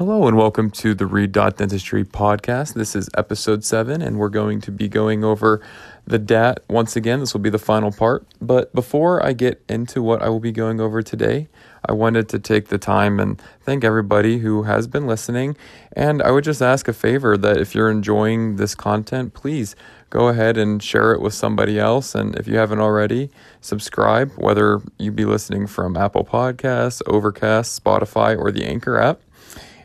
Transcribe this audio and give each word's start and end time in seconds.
Hello 0.00 0.26
and 0.26 0.34
welcome 0.34 0.70
to 0.70 0.94
the 0.94 1.04
Read 1.04 1.32
Dentistry 1.32 2.06
podcast. 2.06 2.72
This 2.72 2.96
is 2.96 3.10
episode 3.18 3.64
seven, 3.64 4.00
and 4.00 4.18
we're 4.18 4.30
going 4.30 4.62
to 4.62 4.72
be 4.72 4.88
going 4.88 5.22
over 5.22 5.60
the 6.06 6.18
DAT 6.18 6.64
once 6.70 6.96
again. 6.96 7.20
This 7.20 7.34
will 7.34 7.42
be 7.42 7.50
the 7.50 7.58
final 7.58 7.92
part. 7.92 8.26
But 8.40 8.74
before 8.74 9.22
I 9.22 9.34
get 9.34 9.62
into 9.68 10.02
what 10.02 10.22
I 10.22 10.30
will 10.30 10.40
be 10.40 10.52
going 10.52 10.80
over 10.80 11.02
today, 11.02 11.48
I 11.84 11.92
wanted 11.92 12.30
to 12.30 12.38
take 12.38 12.68
the 12.68 12.78
time 12.78 13.20
and 13.20 13.38
thank 13.60 13.84
everybody 13.84 14.38
who 14.38 14.62
has 14.62 14.86
been 14.86 15.06
listening. 15.06 15.54
And 15.92 16.22
I 16.22 16.30
would 16.30 16.44
just 16.44 16.62
ask 16.62 16.88
a 16.88 16.94
favor 16.94 17.36
that 17.36 17.58
if 17.58 17.74
you're 17.74 17.90
enjoying 17.90 18.56
this 18.56 18.74
content, 18.74 19.34
please 19.34 19.76
go 20.08 20.28
ahead 20.28 20.56
and 20.56 20.82
share 20.82 21.12
it 21.12 21.20
with 21.20 21.34
somebody 21.34 21.78
else. 21.78 22.14
And 22.14 22.34
if 22.36 22.48
you 22.48 22.56
haven't 22.56 22.80
already, 22.80 23.28
subscribe, 23.60 24.32
whether 24.36 24.80
you 24.96 25.12
be 25.12 25.26
listening 25.26 25.66
from 25.66 25.94
Apple 25.98 26.24
Podcasts, 26.24 27.02
Overcast, 27.06 27.84
Spotify, 27.84 28.34
or 28.38 28.50
the 28.50 28.64
Anchor 28.64 28.98
app. 28.98 29.20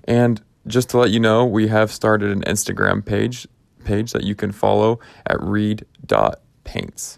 And 0.05 0.41
just 0.67 0.89
to 0.89 0.97
let 0.97 1.11
you 1.11 1.19
know, 1.19 1.45
we 1.45 1.67
have 1.67 1.91
started 1.91 2.31
an 2.31 2.43
Instagram 2.43 3.05
page 3.05 3.47
page 3.83 4.13
that 4.13 4.23
you 4.23 4.33
can 4.35 4.51
follow 4.51 4.99
at 5.27 5.41
read.paints. 5.41 7.17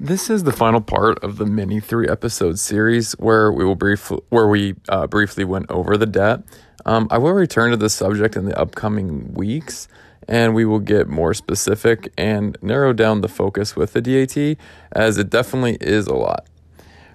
This 0.00 0.28
is 0.28 0.42
the 0.42 0.52
final 0.52 0.80
part 0.80 1.22
of 1.22 1.38
the 1.38 1.46
mini 1.46 1.78
three 1.78 2.08
episode 2.08 2.58
series 2.58 3.12
where 3.12 3.52
we 3.52 3.64
will 3.64 3.76
brief 3.76 4.10
where 4.28 4.48
we 4.48 4.74
uh, 4.88 5.06
briefly 5.06 5.44
went 5.44 5.70
over 5.70 5.96
the 5.96 6.06
DAT. 6.06 6.42
Um, 6.84 7.06
I 7.10 7.18
will 7.18 7.32
return 7.32 7.70
to 7.70 7.76
this 7.76 7.94
subject 7.94 8.36
in 8.36 8.44
the 8.44 8.58
upcoming 8.58 9.32
weeks, 9.32 9.86
and 10.26 10.54
we 10.54 10.64
will 10.64 10.80
get 10.80 11.08
more 11.08 11.32
specific 11.32 12.12
and 12.18 12.58
narrow 12.60 12.92
down 12.92 13.20
the 13.20 13.28
focus 13.28 13.76
with 13.76 13.92
the 13.92 14.02
DAT, 14.02 14.58
as 14.92 15.16
it 15.16 15.30
definitely 15.30 15.78
is 15.80 16.08
a 16.08 16.14
lot. 16.14 16.46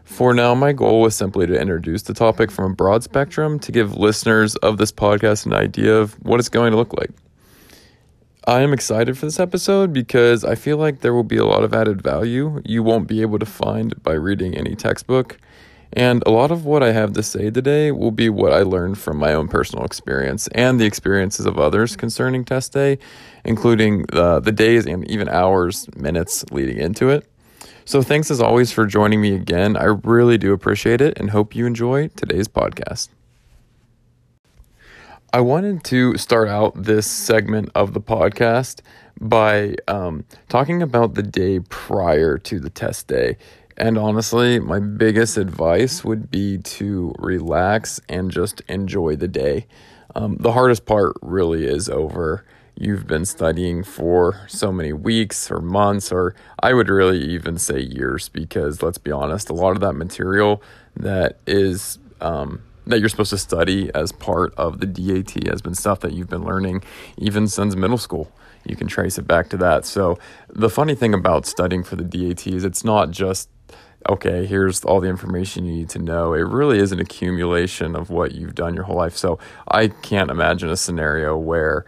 For 0.10 0.34
now, 0.34 0.54
my 0.56 0.74
goal 0.74 1.02
was 1.02 1.16
simply 1.16 1.48
to 1.48 1.58
introduce 1.58 2.02
the 2.02 2.16
topic 2.16 2.52
from 2.52 2.72
a 2.72 2.76
broad 2.76 3.04
spectrum 3.04 3.58
to 3.60 3.72
give 3.72 3.96
listeners 3.96 4.56
of 4.58 4.78
this 4.78 4.92
podcast 4.92 5.46
an 5.46 5.54
idea 5.54 5.96
of 5.96 6.14
what 6.26 6.40
it's 6.40 6.50
going 6.50 6.72
to 6.72 6.78
look 6.78 6.94
like. 6.98 7.12
I 8.46 8.62
am 8.62 8.74
excited 8.74 9.18
for 9.18 9.28
this 9.28 9.40
episode 9.40 9.94
because 9.94 10.44
I 10.44 10.56
feel 10.56 10.78
like 10.78 11.02
there 11.02 11.14
will 11.14 11.24
be 11.24 11.38
a 11.38 11.46
lot 11.46 11.64
of 11.64 11.74
added 11.74 12.02
value 12.02 12.60
you 12.66 12.82
won't 12.82 13.08
be 13.08 13.22
able 13.22 13.38
to 13.40 13.46
find 13.46 14.02
by 14.04 14.14
reading 14.14 14.58
any 14.58 14.76
textbook. 14.76 15.38
And 15.94 16.22
a 16.26 16.32
lot 16.32 16.52
of 16.52 16.66
what 16.66 16.82
I 16.84 16.92
have 16.92 17.14
to 17.14 17.24
say 17.24 17.52
today 17.52 17.92
will 17.92 18.12
be 18.12 18.30
what 18.30 18.52
I 18.52 18.64
learned 18.64 18.98
from 18.98 19.18
my 19.18 19.34
own 19.34 19.48
personal 19.48 19.86
experience 19.86 20.48
and 20.50 20.80
the 20.80 20.86
experiences 20.86 21.46
of 21.46 21.60
others 21.60 21.96
concerning 21.96 22.44
test 22.44 22.74
day, 22.74 22.98
including 23.46 24.06
the, 24.12 24.40
the 24.40 24.52
days 24.52 24.86
and 24.86 25.10
even 25.10 25.30
hours, 25.30 25.88
minutes 25.96 26.44
leading 26.52 26.78
into 26.78 27.10
it. 27.10 27.26
So, 27.90 28.04
thanks 28.04 28.30
as 28.30 28.40
always 28.40 28.72
for 28.72 28.86
joining 28.86 29.20
me 29.20 29.34
again. 29.34 29.76
I 29.76 29.86
really 29.86 30.38
do 30.38 30.54
appreciate 30.54 31.02
it 31.02 31.18
and 31.18 31.32
hope 31.32 31.56
you 31.56 31.66
enjoy 31.66 32.10
today's 32.10 32.48
podcast. 32.48 33.10
I 35.34 35.42
wanted 35.42 35.84
to 35.86 36.16
start 36.16 36.50
out 36.50 36.84
this 36.84 37.08
segment 37.08 37.72
of 37.74 37.96
the 37.96 38.00
podcast 38.00 38.82
by 39.20 39.74
um, 39.88 40.24
talking 40.50 40.84
about 40.84 41.16
the 41.16 41.24
day 41.24 41.62
prior 41.62 42.38
to 42.38 42.60
the 42.60 42.70
test 42.70 43.08
day. 43.08 43.38
And 43.76 43.98
honestly, 43.98 44.60
my 44.60 44.78
biggest 44.78 45.38
advice 45.38 46.04
would 46.04 46.30
be 46.30 46.60
to 46.60 47.16
relax 47.18 48.00
and 48.08 48.30
just 48.30 48.62
enjoy 48.70 49.16
the 49.16 49.28
day. 49.28 49.66
Um, 50.14 50.38
the 50.40 50.52
hardest 50.52 50.86
part 50.86 51.14
really 51.24 51.66
is 51.66 51.90
over 51.90 52.46
you've 52.80 53.06
been 53.06 53.26
studying 53.26 53.84
for 53.84 54.42
so 54.48 54.72
many 54.72 54.94
weeks 54.94 55.52
or 55.52 55.60
months, 55.60 56.12
or 56.12 56.34
I 56.62 56.74
would 56.74 56.90
really 56.90 57.20
even 57.20 57.58
say 57.58 57.80
years, 57.80 58.30
because 58.30 58.82
let's 58.82 58.98
be 58.98 59.12
honest, 59.12 59.50
a 59.50 59.54
lot 59.54 59.72
of 59.72 59.82
that 59.82 59.94
material 59.94 60.64
that 60.96 61.38
is 61.46 62.00
um, 62.22 62.62
that 62.88 63.00
you're 63.00 63.10
supposed 63.10 63.30
to 63.32 63.38
study 63.38 63.92
as 63.94 64.12
part 64.12 64.54
of 64.56 64.80
the 64.80 64.86
DAT 64.86 65.48
has 65.48 65.62
been 65.62 65.76
stuff 65.76 66.00
that 66.00 66.14
you've 66.14 66.30
been 66.30 66.44
learning 66.44 66.82
even 67.18 67.48
since 67.48 67.76
middle 67.76 67.98
school. 67.98 68.32
You 68.66 68.76
can 68.76 68.88
trace 68.88 69.18
it 69.18 69.28
back 69.28 69.50
to 69.50 69.58
that. 69.58 69.86
So 69.86 70.18
the 70.50 70.70
funny 70.70 70.96
thing 70.96 71.14
about 71.14 71.46
studying 71.46 71.84
for 71.84 71.96
the 71.96 72.04
DAT 72.04 72.48
is 72.48 72.64
it's 72.64 72.84
not 72.84 73.12
just 73.12 73.50
okay, 74.08 74.46
here's 74.46 74.86
all 74.86 75.02
the 75.02 75.10
information 75.10 75.66
you 75.66 75.74
need 75.74 75.90
to 75.90 76.00
know. 76.00 76.34
It 76.34 76.48
really 76.48 76.80
is 76.80 76.94
an 76.94 77.00
accumulation 77.00 77.98
of 77.98 78.10
what 78.10 78.32
you've 78.32 78.56
done 78.56 78.74
your 78.74 78.86
whole 78.86 78.96
life. 78.96 79.18
So 79.18 79.40
I 79.68 79.90
can't 79.90 80.32
imagine 80.32 80.70
a 80.70 80.78
scenario 80.78 81.38
where 81.38 81.86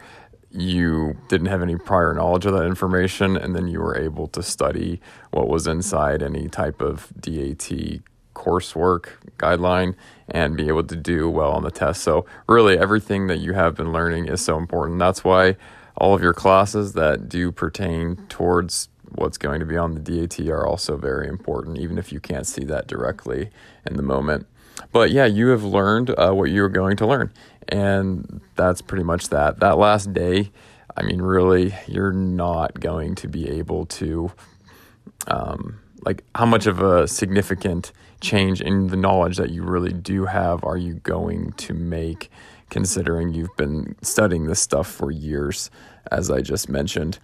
you 0.51 1.17
didn't 1.29 1.47
have 1.47 1.61
any 1.61 1.77
prior 1.77 2.13
knowledge 2.13 2.45
of 2.45 2.53
that 2.53 2.65
information 2.65 3.37
and 3.37 3.55
then 3.55 3.67
you 3.67 3.79
were 3.79 3.97
able 3.97 4.27
to 4.27 4.43
study 4.43 4.99
what 5.31 5.47
was 5.47 5.67
inside 5.67 6.21
any 6.21 6.47
type 6.47 6.81
of 6.81 7.07
DAT 7.19 8.01
coursework 8.35 9.09
guideline 9.37 9.95
and 10.29 10.57
be 10.57 10.67
able 10.67 10.83
to 10.83 10.95
do 10.95 11.29
well 11.29 11.51
on 11.51 11.63
the 11.63 11.71
test. 11.71 12.01
So, 12.01 12.25
really, 12.47 12.77
everything 12.77 13.27
that 13.27 13.37
you 13.37 13.53
have 13.53 13.75
been 13.75 13.91
learning 13.91 14.27
is 14.27 14.41
so 14.41 14.57
important. 14.57 14.99
That's 14.99 15.23
why 15.23 15.57
all 15.97 16.13
of 16.13 16.21
your 16.21 16.33
classes 16.33 16.93
that 16.93 17.29
do 17.29 17.51
pertain 17.51 18.15
towards 18.27 18.89
what's 19.15 19.37
going 19.37 19.59
to 19.59 19.65
be 19.65 19.77
on 19.77 19.93
the 19.93 19.99
DAT 19.99 20.39
are 20.47 20.65
also 20.65 20.97
very 20.97 21.27
important, 21.27 21.77
even 21.77 21.97
if 21.97 22.11
you 22.11 22.19
can't 22.19 22.47
see 22.47 22.63
that 22.65 22.87
directly 22.87 23.49
in 23.85 23.97
the 23.97 24.03
moment. 24.03 24.47
But 24.91 25.11
yeah, 25.11 25.25
you 25.25 25.47
have 25.47 25.63
learned 25.63 26.11
uh, 26.11 26.31
what 26.31 26.49
you're 26.49 26.69
going 26.69 26.97
to 26.97 27.05
learn. 27.05 27.31
And 27.69 28.41
that's 28.55 28.81
pretty 28.81 29.03
much 29.03 29.29
that. 29.29 29.59
That 29.59 29.77
last 29.77 30.13
day, 30.13 30.51
I 30.95 31.03
mean, 31.03 31.21
really, 31.21 31.73
you're 31.87 32.11
not 32.11 32.79
going 32.79 33.15
to 33.15 33.27
be 33.27 33.49
able 33.49 33.85
to, 33.85 34.31
um, 35.27 35.79
like, 36.03 36.23
how 36.35 36.45
much 36.45 36.67
of 36.67 36.81
a 36.81 37.07
significant 37.07 37.91
change 38.19 38.61
in 38.61 38.87
the 38.87 38.97
knowledge 38.97 39.37
that 39.37 39.49
you 39.49 39.63
really 39.63 39.93
do 39.93 40.25
have 40.25 40.63
are 40.63 40.77
you 40.77 40.95
going 40.95 41.53
to 41.53 41.73
make, 41.73 42.29
considering 42.69 43.33
you've 43.33 43.55
been 43.57 43.95
studying 44.01 44.47
this 44.47 44.59
stuff 44.59 44.87
for 44.87 45.11
years, 45.11 45.71
as 46.11 46.29
I 46.29 46.41
just 46.41 46.69
mentioned? 46.69 47.19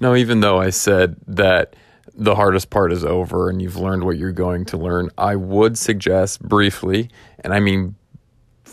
Now, 0.00 0.14
even 0.14 0.40
though 0.40 0.58
I 0.58 0.70
said 0.70 1.16
that 1.26 1.76
the 2.14 2.34
hardest 2.34 2.70
part 2.70 2.92
is 2.92 3.04
over 3.04 3.48
and 3.48 3.62
you've 3.62 3.76
learned 3.76 4.04
what 4.04 4.18
you're 4.18 4.32
going 4.32 4.64
to 4.66 4.76
learn, 4.76 5.10
I 5.16 5.36
would 5.36 5.78
suggest 5.78 6.42
briefly, 6.42 7.08
and 7.40 7.54
I 7.54 7.60
mean 7.60 7.94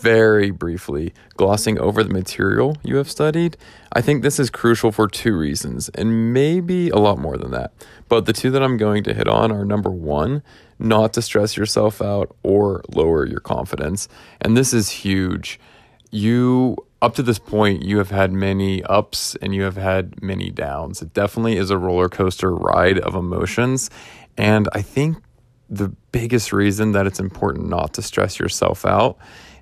very 0.00 0.50
briefly, 0.50 1.12
glossing 1.36 1.78
over 1.78 2.02
the 2.02 2.12
material 2.12 2.76
you 2.82 2.96
have 2.96 3.10
studied. 3.10 3.56
I 3.92 4.00
think 4.00 4.22
this 4.22 4.38
is 4.38 4.50
crucial 4.50 4.92
for 4.92 5.08
two 5.08 5.36
reasons, 5.36 5.88
and 5.90 6.32
maybe 6.32 6.88
a 6.90 6.96
lot 6.96 7.18
more 7.18 7.36
than 7.36 7.50
that. 7.50 7.72
But 8.08 8.26
the 8.26 8.32
two 8.32 8.50
that 8.50 8.62
I'm 8.62 8.76
going 8.76 9.04
to 9.04 9.14
hit 9.14 9.28
on 9.28 9.52
are 9.52 9.64
number 9.64 9.90
one, 9.90 10.42
not 10.78 11.12
to 11.14 11.22
stress 11.22 11.56
yourself 11.56 12.00
out 12.00 12.34
or 12.42 12.82
lower 12.94 13.26
your 13.26 13.40
confidence. 13.40 14.08
And 14.40 14.56
this 14.56 14.72
is 14.72 14.90
huge. 14.90 15.60
You 16.10 16.76
up 17.02 17.14
to 17.14 17.22
this 17.22 17.38
point, 17.38 17.82
you 17.82 17.98
have 17.98 18.10
had 18.10 18.32
many 18.32 18.82
ups 18.84 19.34
and 19.40 19.54
you 19.54 19.62
have 19.62 19.76
had 19.76 20.22
many 20.22 20.50
downs. 20.50 21.00
It 21.00 21.14
definitely 21.14 21.56
is 21.56 21.70
a 21.70 21.78
roller 21.78 22.08
coaster 22.08 22.54
ride 22.54 22.98
of 22.98 23.14
emotions. 23.14 23.90
And 24.36 24.68
I 24.72 24.82
think 24.82 25.16
the 25.70 25.88
biggest 26.12 26.52
reason 26.52 26.92
that 26.92 27.06
it's 27.06 27.20
important 27.20 27.68
not 27.68 27.94
to 27.94 28.02
stress 28.02 28.38
yourself 28.38 28.84
out 28.84 29.16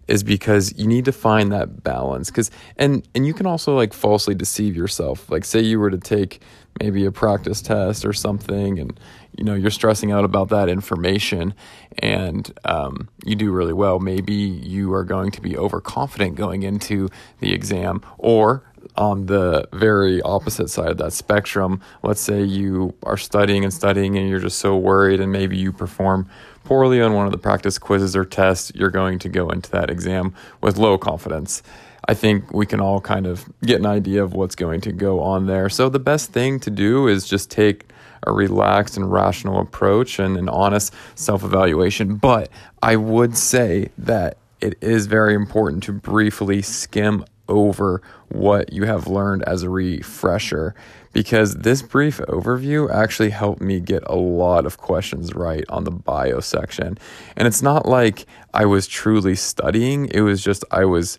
is 0.09 0.23
because 0.23 0.77
you 0.77 0.87
need 0.87 1.05
to 1.05 1.13
find 1.13 1.53
that 1.53 1.83
balance. 1.83 2.31
Cuz 2.31 2.51
and 2.77 3.07
and 3.15 3.27
you 3.27 3.35
can 3.35 3.47
also 3.47 3.77
like 3.77 3.93
falsely 3.93 4.35
deceive 4.35 4.77
yourself. 4.77 5.31
Like 5.31 5.45
say 5.45 5.61
you 5.61 5.79
were 5.79 5.91
to 5.91 5.99
take 5.99 6.41
maybe 6.81 7.05
a 7.05 7.13
practice 7.13 7.61
test 7.61 8.05
or 8.05 8.13
something 8.13 8.79
and 8.79 8.99
you 9.37 9.45
know 9.45 9.55
you're 9.55 9.71
stressing 9.71 10.13
out 10.13 10.25
about 10.25 10.49
that 10.49 10.69
information 10.69 11.55
and 11.99 12.53
um, 12.65 13.09
you 13.25 13.35
do 13.35 13.51
really 13.51 13.73
well 13.73 13.99
maybe 13.99 14.33
you 14.33 14.93
are 14.93 15.05
going 15.05 15.31
to 15.31 15.41
be 15.41 15.57
overconfident 15.57 16.37
going 16.37 16.63
into 16.63 17.09
the 17.41 17.53
exam 17.53 18.01
or 18.19 18.63
on 18.97 19.27
the 19.27 19.67
very 19.73 20.21
opposite 20.23 20.69
side 20.71 20.91
of 20.91 20.99
that 20.99 21.13
spectrum. 21.13 21.81
Let's 22.03 22.21
say 22.21 22.43
you 22.43 22.95
are 23.05 23.17
studying 23.17 23.65
and 23.65 23.73
studying 23.73 24.17
and 24.17 24.29
you're 24.29 24.41
just 24.41 24.59
so 24.59 24.77
worried 24.77 25.21
and 25.21 25.31
maybe 25.31 25.57
you 25.57 25.73
perform 25.73 26.29
poorly 26.69 27.01
on 27.01 27.15
one 27.15 27.25
of 27.25 27.33
the 27.33 27.39
practice 27.39 27.79
quizzes 27.79 28.15
or 28.15 28.27
tests 28.27 28.71
you're 28.75 28.91
going 28.91 29.19
to 29.19 29.29
go 29.31 29.49
into 29.49 29.71
that 29.71 29.89
exam 29.89 30.35
with 30.61 30.77
low 30.77 30.99
confidence 30.99 31.63
I 32.09 32.15
think 32.15 32.55
we 32.55 32.65
can 32.65 32.81
all 32.81 33.03
kind 33.03 33.27
of 33.27 33.45
get 33.63 33.81
an 33.81 33.87
idea 33.87 34.23
of 34.23 34.33
what's 34.33 34.55
going 34.55 34.81
to 34.83 34.93
go 34.93 35.21
on 35.21 35.47
there. 35.47 35.69
So 35.69 35.91
the 35.91 35.99
best 35.99 36.33
thing 36.33 36.59
to 36.61 36.71
do 36.71 37.07
is 37.07 37.29
just 37.29 37.51
take 37.51 37.85
a 38.27 38.33
relaxed 38.33 38.97
and 38.97 39.13
rational 39.13 39.61
approach 39.61 40.19
and 40.19 40.39
an 40.39 40.49
honest 40.49 40.95
self 41.17 41.45
evaluation. 41.45 42.17
But 42.17 42.49
I 42.83 42.97
would 42.97 43.37
say 43.37 43.91
that 43.99 44.39
it 44.61 44.79
is 44.81 45.05
very 45.05 45.35
important 45.35 45.83
to 45.85 45.93
briefly 45.93 46.63
skim 46.63 47.27
over 47.47 48.01
what 48.31 48.73
you 48.73 48.85
have 48.85 49.07
learned 49.07 49.43
as 49.45 49.63
a 49.63 49.71
refresher 49.71 50.75
because 51.13 51.57
this 51.57 51.83
brief 51.83 52.19
overview 52.29 52.91
actually 52.93 53.31
helped 53.31 53.61
me 53.61 53.81
get 53.81 54.03
a 54.07 54.15
lot 54.15 54.67
of 54.67 54.77
questions 54.77 55.35
right 55.35 55.65
on 55.69 55.85
the 55.85 55.91
bio 55.91 56.41
section. 56.41 56.99
And 57.37 57.49
it's 57.49 57.63
not 57.63 57.87
like 57.87 58.27
I 58.53 58.67
was 58.67 58.87
truly 58.87 59.35
studying, 59.35 60.09
it 60.13 60.21
was 60.21 60.43
just 60.43 60.65
I 60.71 60.85
was 60.85 61.19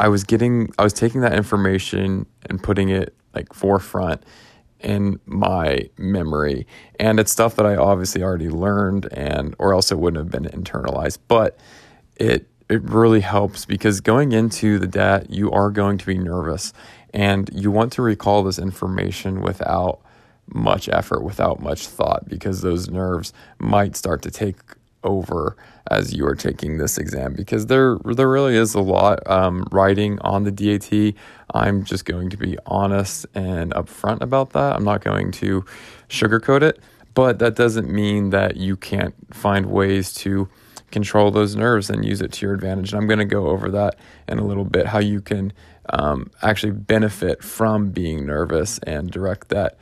I 0.00 0.08
was 0.08 0.24
getting, 0.24 0.72
I 0.78 0.82
was 0.82 0.94
taking 0.94 1.20
that 1.20 1.34
information 1.34 2.24
and 2.48 2.62
putting 2.62 2.88
it 2.88 3.14
like 3.34 3.52
forefront 3.52 4.22
in 4.80 5.20
my 5.26 5.90
memory. 5.98 6.66
And 6.98 7.20
it's 7.20 7.30
stuff 7.30 7.56
that 7.56 7.66
I 7.66 7.76
obviously 7.76 8.22
already 8.22 8.48
learned 8.48 9.12
and, 9.12 9.54
or 9.58 9.74
else 9.74 9.92
it 9.92 9.98
wouldn't 9.98 10.16
have 10.16 10.30
been 10.30 10.50
internalized. 10.50 11.18
But 11.28 11.58
it 12.16 12.48
it 12.70 12.82
really 12.84 13.20
helps 13.20 13.66
because 13.66 14.00
going 14.00 14.32
into 14.32 14.78
the 14.78 14.86
DAT, 14.86 15.28
you 15.28 15.50
are 15.50 15.70
going 15.70 15.98
to 15.98 16.06
be 16.06 16.16
nervous 16.16 16.72
and 17.12 17.50
you 17.52 17.70
want 17.70 17.92
to 17.94 18.02
recall 18.02 18.44
this 18.44 18.58
information 18.58 19.40
without 19.40 20.00
much 20.46 20.88
effort, 20.88 21.22
without 21.24 21.60
much 21.60 21.88
thought, 21.88 22.28
because 22.28 22.60
those 22.60 22.88
nerves 22.88 23.32
might 23.58 23.96
start 23.96 24.22
to 24.22 24.30
take 24.30 24.56
over 25.02 25.56
as 25.90 26.12
you 26.12 26.26
are 26.26 26.34
taking 26.34 26.76
this 26.76 26.98
exam 26.98 27.32
because 27.32 27.66
there 27.66 27.96
there 28.04 28.28
really 28.28 28.54
is 28.54 28.74
a 28.74 28.80
lot 28.80 29.18
um, 29.28 29.66
writing 29.72 30.18
on 30.20 30.44
the 30.44 30.50
DAT. 30.50 31.14
I'm 31.52 31.84
just 31.84 32.04
going 32.04 32.30
to 32.30 32.36
be 32.36 32.56
honest 32.66 33.26
and 33.34 33.72
upfront 33.72 34.20
about 34.20 34.50
that. 34.52 34.76
I'm 34.76 34.84
not 34.84 35.02
going 35.02 35.32
to 35.32 35.64
sugarcoat 36.08 36.62
it, 36.62 36.78
but 37.14 37.38
that 37.40 37.56
doesn't 37.56 37.90
mean 37.90 38.30
that 38.30 38.56
you 38.56 38.76
can't 38.76 39.14
find 39.34 39.66
ways 39.66 40.12
to 40.14 40.48
control 40.90 41.30
those 41.30 41.56
nerves 41.56 41.90
and 41.90 42.04
use 42.04 42.20
it 42.20 42.32
to 42.32 42.46
your 42.46 42.54
advantage. 42.54 42.92
And 42.92 43.00
I'm 43.00 43.08
going 43.08 43.18
to 43.18 43.24
go 43.24 43.48
over 43.48 43.70
that 43.70 43.96
in 44.28 44.38
a 44.38 44.44
little 44.44 44.64
bit 44.64 44.86
how 44.86 44.98
you 44.98 45.20
can 45.20 45.52
um, 45.90 46.30
actually 46.42 46.72
benefit 46.72 47.42
from 47.42 47.90
being 47.90 48.26
nervous 48.26 48.78
and 48.80 49.10
direct 49.10 49.48
that 49.48 49.78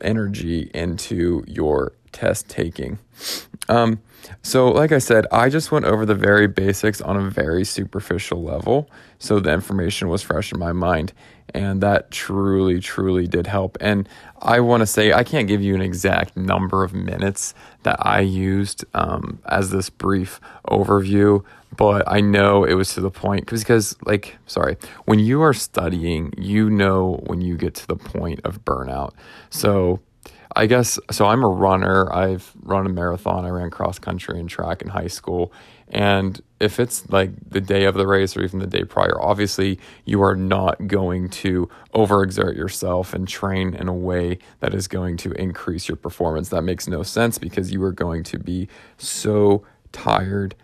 energy 0.00 0.70
into 0.74 1.44
your 1.46 1.92
test 2.12 2.48
taking. 2.48 2.98
Um, 3.68 4.00
so, 4.42 4.70
like 4.70 4.92
I 4.92 4.98
said, 4.98 5.26
I 5.32 5.48
just 5.48 5.72
went 5.72 5.84
over 5.84 6.06
the 6.06 6.14
very 6.14 6.46
basics 6.46 7.00
on 7.00 7.16
a 7.16 7.30
very 7.30 7.64
superficial 7.64 8.42
level. 8.42 8.90
So 9.18 9.40
the 9.40 9.52
information 9.52 10.08
was 10.08 10.22
fresh 10.22 10.52
in 10.52 10.58
my 10.58 10.72
mind. 10.72 11.12
And 11.54 11.82
that 11.82 12.10
truly, 12.10 12.80
truly 12.80 13.26
did 13.26 13.46
help. 13.46 13.76
And 13.80 14.08
I 14.40 14.60
want 14.60 14.80
to 14.80 14.86
say, 14.86 15.12
I 15.12 15.22
can't 15.22 15.46
give 15.46 15.60
you 15.60 15.74
an 15.74 15.82
exact 15.82 16.36
number 16.36 16.82
of 16.82 16.94
minutes 16.94 17.52
that 17.82 17.96
I 18.04 18.20
used 18.20 18.84
um, 18.94 19.40
as 19.46 19.70
this 19.70 19.90
brief 19.90 20.40
overview, 20.68 21.44
but 21.76 22.10
I 22.10 22.20
know 22.20 22.64
it 22.64 22.74
was 22.74 22.94
to 22.94 23.00
the 23.00 23.10
point 23.10 23.46
because, 23.46 23.96
like, 24.06 24.38
sorry, 24.46 24.76
when 25.04 25.18
you 25.18 25.42
are 25.42 25.52
studying, 25.52 26.32
you 26.38 26.70
know 26.70 27.22
when 27.26 27.40
you 27.42 27.56
get 27.56 27.74
to 27.76 27.86
the 27.86 27.96
point 27.96 28.40
of 28.44 28.64
burnout. 28.64 29.12
So, 29.50 30.00
I 30.54 30.66
guess 30.66 30.98
so. 31.10 31.26
I'm 31.26 31.42
a 31.42 31.48
runner. 31.48 32.12
I've 32.12 32.52
run 32.62 32.86
a 32.86 32.88
marathon. 32.88 33.44
I 33.44 33.48
ran 33.48 33.70
cross 33.70 33.98
country 33.98 34.38
and 34.38 34.48
track 34.48 34.82
in 34.82 34.88
high 34.88 35.08
school. 35.08 35.52
And 35.88 36.40
if 36.60 36.80
it's 36.80 37.08
like 37.10 37.30
the 37.48 37.60
day 37.60 37.84
of 37.84 37.94
the 37.94 38.06
race 38.06 38.36
or 38.36 38.42
even 38.42 38.58
the 38.58 38.66
day 38.66 38.84
prior, 38.84 39.20
obviously 39.20 39.78
you 40.04 40.22
are 40.22 40.36
not 40.36 40.86
going 40.86 41.28
to 41.30 41.68
overexert 41.94 42.56
yourself 42.56 43.12
and 43.12 43.28
train 43.28 43.74
in 43.74 43.88
a 43.88 43.94
way 43.94 44.38
that 44.60 44.74
is 44.74 44.88
going 44.88 45.16
to 45.18 45.32
increase 45.32 45.88
your 45.88 45.96
performance. 45.96 46.48
That 46.48 46.62
makes 46.62 46.88
no 46.88 47.02
sense 47.02 47.38
because 47.38 47.72
you 47.72 47.82
are 47.82 47.92
going 47.92 48.22
to 48.24 48.38
be 48.38 48.68
so 48.96 49.64
tired 49.92 50.54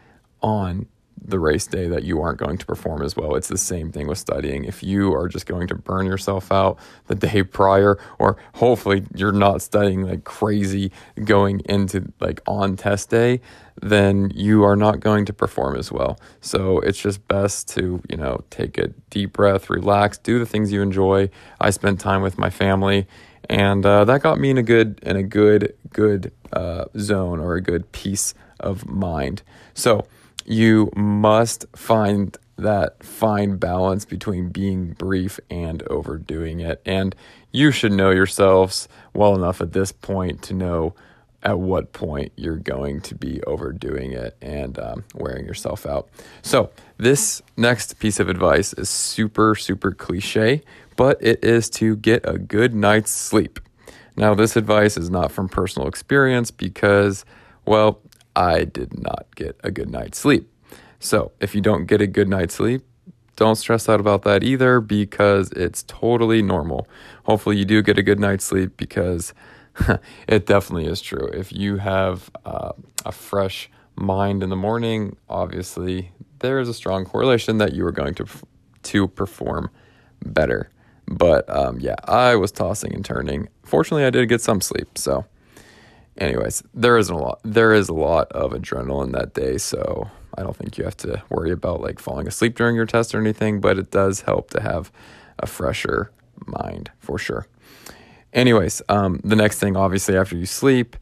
on 0.42 0.86
the 1.24 1.38
race 1.38 1.66
day 1.66 1.88
that 1.88 2.04
you 2.04 2.20
aren't 2.20 2.38
going 2.38 2.58
to 2.58 2.66
perform 2.66 3.02
as 3.02 3.16
well. 3.16 3.34
It's 3.34 3.48
the 3.48 3.58
same 3.58 3.92
thing 3.92 4.06
with 4.06 4.18
studying. 4.18 4.64
If 4.64 4.82
you 4.82 5.14
are 5.14 5.28
just 5.28 5.46
going 5.46 5.68
to 5.68 5.74
burn 5.74 6.06
yourself 6.06 6.50
out 6.52 6.78
the 7.06 7.14
day 7.14 7.42
prior, 7.42 7.98
or 8.18 8.36
hopefully 8.54 9.04
you're 9.14 9.32
not 9.32 9.62
studying 9.62 10.02
like 10.02 10.24
crazy 10.24 10.92
going 11.24 11.60
into 11.66 12.12
like 12.20 12.40
on 12.46 12.76
test 12.76 13.10
day, 13.10 13.40
then 13.80 14.30
you 14.34 14.64
are 14.64 14.76
not 14.76 15.00
going 15.00 15.24
to 15.26 15.32
perform 15.32 15.76
as 15.76 15.92
well. 15.92 16.18
So 16.40 16.80
it's 16.80 17.00
just 17.00 17.26
best 17.28 17.68
to, 17.70 18.02
you 18.08 18.16
know, 18.16 18.44
take 18.50 18.78
a 18.78 18.88
deep 19.10 19.32
breath, 19.32 19.70
relax, 19.70 20.18
do 20.18 20.38
the 20.38 20.46
things 20.46 20.72
you 20.72 20.82
enjoy. 20.82 21.30
I 21.60 21.70
spent 21.70 22.00
time 22.00 22.22
with 22.22 22.38
my 22.38 22.50
family 22.50 23.06
and 23.48 23.84
uh, 23.86 24.04
that 24.04 24.22
got 24.22 24.38
me 24.38 24.50
in 24.50 24.58
a 24.58 24.62
good 24.62 25.00
in 25.02 25.16
a 25.16 25.22
good 25.22 25.74
good 25.92 26.32
uh, 26.52 26.84
zone 26.98 27.40
or 27.40 27.54
a 27.54 27.60
good 27.60 27.90
peace 27.92 28.34
of 28.60 28.86
mind. 28.86 29.42
So 29.74 30.06
you 30.48 30.90
must 30.96 31.66
find 31.76 32.36
that 32.56 33.04
fine 33.04 33.58
balance 33.58 34.06
between 34.06 34.48
being 34.48 34.92
brief 34.92 35.38
and 35.50 35.82
overdoing 35.88 36.60
it. 36.60 36.80
And 36.86 37.14
you 37.52 37.70
should 37.70 37.92
know 37.92 38.10
yourselves 38.10 38.88
well 39.12 39.34
enough 39.34 39.60
at 39.60 39.74
this 39.74 39.92
point 39.92 40.42
to 40.44 40.54
know 40.54 40.94
at 41.42 41.58
what 41.58 41.92
point 41.92 42.32
you're 42.34 42.56
going 42.56 43.00
to 43.02 43.14
be 43.14 43.42
overdoing 43.42 44.12
it 44.12 44.36
and 44.40 44.78
um, 44.78 45.04
wearing 45.14 45.44
yourself 45.44 45.84
out. 45.86 46.08
So, 46.42 46.70
this 46.96 47.42
next 47.56 47.98
piece 48.00 48.18
of 48.18 48.28
advice 48.28 48.72
is 48.72 48.88
super, 48.88 49.54
super 49.54 49.92
cliche, 49.92 50.62
but 50.96 51.16
it 51.20 51.44
is 51.44 51.70
to 51.70 51.94
get 51.94 52.28
a 52.28 52.38
good 52.38 52.74
night's 52.74 53.12
sleep. 53.12 53.60
Now, 54.16 54.34
this 54.34 54.56
advice 54.56 54.96
is 54.96 55.10
not 55.10 55.30
from 55.30 55.48
personal 55.48 55.86
experience 55.86 56.50
because, 56.50 57.24
well, 57.66 58.00
I 58.38 58.62
did 58.62 58.96
not 58.96 59.26
get 59.34 59.58
a 59.64 59.70
good 59.72 59.90
night's 59.90 60.16
sleep. 60.16 60.48
So, 61.00 61.32
if 61.40 61.56
you 61.56 61.60
don't 61.60 61.86
get 61.86 62.00
a 62.00 62.06
good 62.06 62.28
night's 62.28 62.54
sleep, 62.54 62.84
don't 63.34 63.56
stress 63.56 63.88
out 63.88 63.98
about 63.98 64.22
that 64.22 64.44
either 64.44 64.80
because 64.80 65.50
it's 65.52 65.82
totally 65.84 66.40
normal. 66.40 66.88
Hopefully, 67.24 67.56
you 67.56 67.64
do 67.64 67.82
get 67.82 67.98
a 67.98 68.02
good 68.02 68.20
night's 68.20 68.44
sleep 68.44 68.76
because 68.76 69.34
it 70.28 70.46
definitely 70.46 70.86
is 70.86 71.00
true. 71.00 71.26
If 71.26 71.52
you 71.52 71.78
have 71.78 72.30
uh, 72.44 72.72
a 73.04 73.12
fresh 73.12 73.70
mind 73.96 74.44
in 74.44 74.50
the 74.50 74.56
morning, 74.56 75.16
obviously 75.28 76.12
there 76.38 76.60
is 76.60 76.68
a 76.68 76.74
strong 76.74 77.04
correlation 77.04 77.58
that 77.58 77.74
you 77.74 77.84
are 77.86 77.92
going 77.92 78.14
to 78.14 78.26
to 78.84 79.08
perform 79.08 79.68
better. 80.24 80.70
But 81.08 81.48
um, 81.48 81.80
yeah, 81.80 81.96
I 82.04 82.36
was 82.36 82.52
tossing 82.52 82.94
and 82.94 83.04
turning. 83.04 83.48
Fortunately, 83.64 84.04
I 84.04 84.10
did 84.10 84.28
get 84.28 84.40
some 84.40 84.60
sleep, 84.60 84.96
so 84.96 85.24
anyways, 86.18 86.62
there 86.74 86.98
isn't 86.98 87.14
a 87.14 87.18
lot. 87.18 87.40
There 87.44 87.72
is 87.72 87.88
a 87.88 87.94
lot 87.94 88.30
of 88.32 88.52
adrenaline 88.52 89.12
that 89.12 89.34
day, 89.34 89.58
so 89.58 90.10
I 90.36 90.42
don't 90.42 90.56
think 90.56 90.76
you 90.76 90.84
have 90.84 90.96
to 90.98 91.22
worry 91.30 91.50
about 91.50 91.80
like 91.80 91.98
falling 91.98 92.28
asleep 92.28 92.56
during 92.56 92.76
your 92.76 92.86
test 92.86 93.14
or 93.14 93.20
anything. 93.20 93.60
But 93.60 93.78
it 93.78 93.90
does 93.90 94.22
help 94.22 94.50
to 94.50 94.60
have 94.60 94.92
a 95.38 95.46
fresher 95.46 96.10
mind 96.46 96.90
for 96.98 97.18
sure. 97.18 97.46
Anyways, 98.32 98.82
um, 98.88 99.20
the 99.24 99.36
next 99.36 99.58
thing, 99.58 99.76
obviously, 99.76 100.16
after 100.16 100.36
you 100.36 100.46
sleep, 100.46 100.96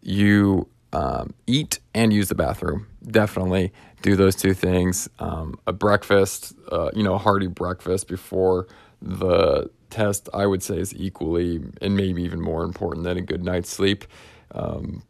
you 0.00 0.68
um, 0.92 1.34
eat 1.46 1.78
and 1.94 2.12
use 2.12 2.28
the 2.28 2.34
bathroom. 2.34 2.86
Definitely 3.06 3.72
do 4.02 4.16
those 4.16 4.34
two 4.34 4.54
things. 4.54 5.08
Um, 5.18 5.58
a 5.66 5.72
breakfast, 5.72 6.54
uh, 6.72 6.90
you 6.94 7.02
know, 7.02 7.14
a 7.14 7.18
hearty 7.18 7.48
breakfast 7.48 8.08
before 8.08 8.66
the 9.02 9.70
test, 9.90 10.28
I 10.32 10.46
would 10.46 10.62
say, 10.62 10.78
is 10.78 10.94
equally 10.94 11.60
and 11.82 11.96
maybe 11.96 12.22
even 12.22 12.40
more 12.40 12.64
important 12.64 13.04
than 13.04 13.18
a 13.18 13.22
good 13.22 13.44
night's 13.44 13.70
sleep 13.70 14.04
um, 14.52 15.02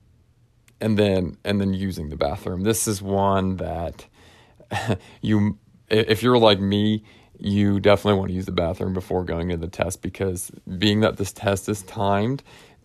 and 0.81 0.99
then 0.99 1.37
and 1.45 1.61
then 1.61 1.75
using 1.75 2.09
the 2.09 2.17
bathroom. 2.17 2.63
This 2.63 2.89
is 2.89 3.03
one 3.03 3.57
that 3.57 4.07
you 5.21 5.59
if 5.89 6.23
you're 6.23 6.39
like 6.39 6.61
me, 6.61 7.03
you 7.39 7.81
definitely 7.81 8.19
want 8.19 8.29
to 8.31 8.35
use 8.35 8.47
the 8.47 8.53
bathroom 8.53 8.93
before 8.93 9.25
going 9.25 9.51
into 9.51 9.67
the 9.67 9.71
test 9.71 10.03
because 10.03 10.51
being 10.79 11.01
that 11.01 11.17
this 11.17 11.33
test 11.33 11.69
is 11.69 11.83
timed, 11.83 12.43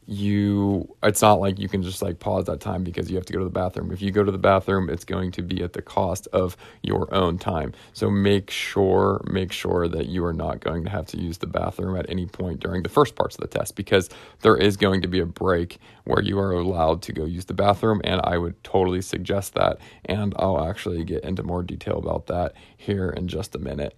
you 0.07 0.95
it's 1.03 1.21
not 1.21 1.39
like 1.39 1.59
you 1.59 1.69
can 1.69 1.83
just 1.83 2.01
like 2.01 2.19
pause 2.19 2.45
that 2.45 2.59
time 2.61 2.83
because 2.83 3.09
you 3.09 3.15
have 3.15 3.25
to 3.25 3.33
go 3.33 3.39
to 3.39 3.45
the 3.45 3.51
bathroom. 3.51 3.91
If 3.91 4.01
you 4.01 4.11
go 4.11 4.23
to 4.23 4.31
the 4.31 4.37
bathroom 4.37 4.89
it's 4.89 5.05
going 5.05 5.31
to 5.33 5.41
be 5.41 5.63
at 5.63 5.73
the 5.73 5.81
cost 5.81 6.27
of 6.33 6.57
your 6.83 7.13
own 7.13 7.37
time. 7.37 7.73
So 7.93 8.09
make 8.09 8.51
sure 8.51 9.21
make 9.25 9.51
sure 9.51 9.87
that 9.87 10.07
you 10.07 10.25
are 10.25 10.33
not 10.33 10.59
going 10.59 10.83
to 10.83 10.89
have 10.89 11.07
to 11.07 11.17
use 11.17 11.39
the 11.39 11.47
bathroom 11.47 11.97
at 11.97 12.09
any 12.09 12.25
point 12.25 12.59
during 12.59 12.83
the 12.83 12.89
first 12.89 13.15
parts 13.15 13.35
of 13.35 13.41
the 13.41 13.47
test 13.47 13.75
because 13.75 14.09
there 14.41 14.57
is 14.57 14.77
going 14.77 15.01
to 15.01 15.07
be 15.07 15.19
a 15.19 15.25
break 15.25 15.79
where 16.05 16.21
you 16.21 16.39
are 16.39 16.51
allowed 16.53 17.01
to 17.03 17.13
go 17.13 17.25
use 17.25 17.45
the 17.45 17.53
bathroom 17.53 18.01
and 18.03 18.21
I 18.23 18.37
would 18.37 18.63
totally 18.63 19.01
suggest 19.01 19.55
that 19.55 19.77
and 20.05 20.33
I'll 20.37 20.67
actually 20.67 21.03
get 21.03 21.23
into 21.23 21.43
more 21.43 21.63
detail 21.63 21.97
about 21.97 22.27
that 22.27 22.53
here 22.77 23.09
in 23.09 23.27
just 23.27 23.55
a 23.55 23.59
minute 23.59 23.95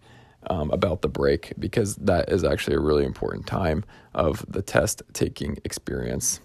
um, 0.49 0.71
about 0.71 1.01
the 1.01 1.07
break 1.09 1.53
because 1.59 1.95
that 1.97 2.29
is 2.29 2.43
actually 2.43 2.75
a 2.75 2.79
really 2.79 3.05
important 3.05 3.45
time 3.47 3.83
of 4.13 4.45
the 4.47 4.61
test 4.61 5.01
taking 5.13 5.57
experience. 5.63 6.39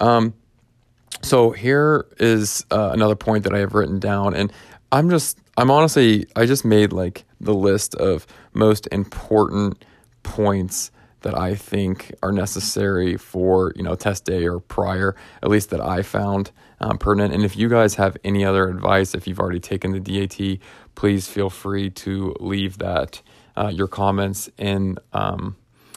Um, 0.00 0.34
so 1.22 1.50
here 1.50 2.06
is 2.18 2.64
uh, 2.70 2.90
another 2.92 3.16
point 3.16 3.44
that 3.44 3.54
I 3.54 3.58
have 3.58 3.74
written 3.74 3.98
down, 3.98 4.34
and 4.34 4.52
I'm 4.92 5.10
just, 5.10 5.38
I'm 5.56 5.70
honestly, 5.70 6.26
I 6.36 6.46
just 6.46 6.64
made 6.64 6.92
like 6.92 7.24
the 7.40 7.54
list 7.54 7.94
of 7.96 8.26
most 8.52 8.88
important 8.92 9.84
points 10.22 10.90
that 11.22 11.36
I 11.36 11.54
think 11.54 12.14
are 12.22 12.32
necessary 12.32 13.16
for 13.16 13.72
you 13.76 13.82
know 13.82 13.94
test 13.94 14.24
day 14.24 14.46
or 14.46 14.60
prior, 14.60 15.16
at 15.42 15.48
least 15.48 15.70
that 15.70 15.80
I 15.80 16.02
found 16.02 16.50
um, 16.80 16.98
pertinent. 16.98 17.34
And 17.34 17.44
if 17.44 17.56
you 17.56 17.68
guys 17.68 17.94
have 17.96 18.16
any 18.24 18.44
other 18.44 18.68
advice, 18.68 19.14
if 19.14 19.26
you've 19.26 19.40
already 19.40 19.60
taken 19.60 19.92
the 19.92 20.00
DAT, 20.00 20.58
please 20.94 21.28
feel 21.28 21.50
free 21.50 21.90
to 21.90 22.34
leave 22.40 22.78
that 22.78 23.22
uh, 23.56 23.68
your 23.68 23.88
comments 23.88 24.50
in 24.58 24.98
um, 25.12 25.56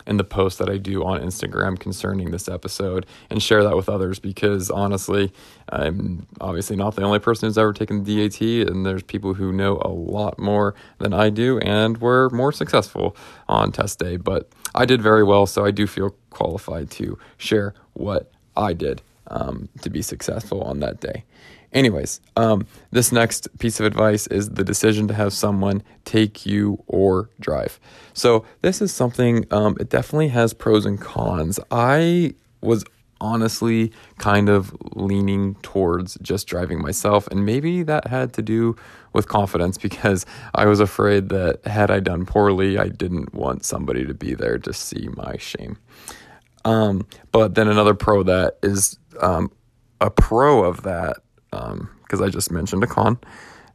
in 0.09 0.17
the 0.17 0.23
post 0.23 0.57
that 0.57 0.69
I 0.69 0.77
do 0.77 1.03
on 1.05 1.21
Instagram 1.21 1.79
concerning 1.79 2.31
this 2.31 2.49
episode 2.49 3.05
and 3.29 3.41
share 3.41 3.63
that 3.63 3.75
with 3.75 3.87
others 3.87 4.17
because 4.17 4.71
honestly, 4.71 5.31
I'm 5.69 6.25
obviously 6.41 6.75
not 6.75 6.95
the 6.95 7.03
only 7.03 7.19
person 7.19 7.47
who's 7.47 7.59
ever 7.59 7.73
taken 7.73 8.03
the 8.03 8.27
DAT, 8.27 8.41
and 8.67 8.85
there's 8.85 9.03
people 9.03 9.35
who 9.35 9.53
know 9.53 9.79
a 9.83 9.89
lot 9.89 10.39
more 10.39 10.73
than 10.97 11.13
I 11.13 11.29
do 11.29 11.59
and 11.59 11.99
were 11.99 12.29
more 12.31 12.51
successful 12.51 13.15
on 13.47 13.71
test 13.71 13.99
day. 13.99 14.17
But 14.17 14.49
I 14.73 14.85
did 14.85 14.99
very 15.01 15.23
well, 15.23 15.45
so 15.45 15.63
I 15.63 15.71
do 15.71 15.85
feel 15.85 16.15
qualified 16.31 16.89
to 16.91 17.17
share 17.37 17.75
what 17.93 18.31
I 18.57 18.73
did 18.73 19.03
um, 19.27 19.69
to 19.81 19.91
be 19.91 20.01
successful 20.01 20.63
on 20.63 20.79
that 20.79 20.99
day. 20.99 21.23
Anyways, 21.71 22.19
um, 22.35 22.65
this 22.91 23.11
next 23.11 23.47
piece 23.59 23.79
of 23.79 23.85
advice 23.85 24.25
is 24.27 24.49
the 24.49 24.63
decision 24.63 25.07
to 25.07 25.13
have 25.13 25.33
someone 25.33 25.83
take 26.03 26.45
you 26.45 26.83
or 26.87 27.29
drive. 27.39 27.79
So 28.13 28.45
this 28.61 28.81
is 28.81 28.91
something. 28.91 29.45
Um, 29.51 29.77
it 29.79 29.89
definitely 29.89 30.29
has 30.29 30.53
pros 30.53 30.85
and 30.85 30.99
cons. 30.99 31.59
I 31.69 32.33
was 32.61 32.83
honestly 33.21 33.91
kind 34.17 34.49
of 34.49 34.75
leaning 34.95 35.55
towards 35.55 36.17
just 36.21 36.47
driving 36.47 36.81
myself. 36.81 37.27
And 37.27 37.45
maybe 37.45 37.83
that 37.83 38.07
had 38.07 38.33
to 38.33 38.41
do 38.41 38.75
with 39.13 39.27
confidence 39.27 39.77
because 39.89 40.25
I 40.55 40.65
was 40.65 40.79
afraid 40.79 41.29
that 41.29 41.65
had 41.65 41.91
I 41.91 41.99
done 41.99 42.25
poorly, 42.25 42.77
I 42.77 42.87
didn't 42.89 43.33
want 43.33 43.65
somebody 43.65 44.05
to 44.05 44.13
be 44.13 44.33
there 44.33 44.57
to 44.59 44.73
see 44.73 45.09
my 45.15 45.37
shame. 45.37 45.77
Um, 46.65 47.07
but 47.31 47.55
then 47.55 47.67
another 47.67 47.93
pro 47.93 48.23
that 48.23 48.57
is 48.61 48.97
um, 49.21 49.51
a 50.01 50.09
pro 50.09 50.63
of 50.63 50.83
that, 50.83 51.17
because 51.51 52.19
um, 52.19 52.23
I 52.23 52.29
just 52.29 52.51
mentioned 52.51 52.83
a 52.83 52.87
con, 52.87 53.17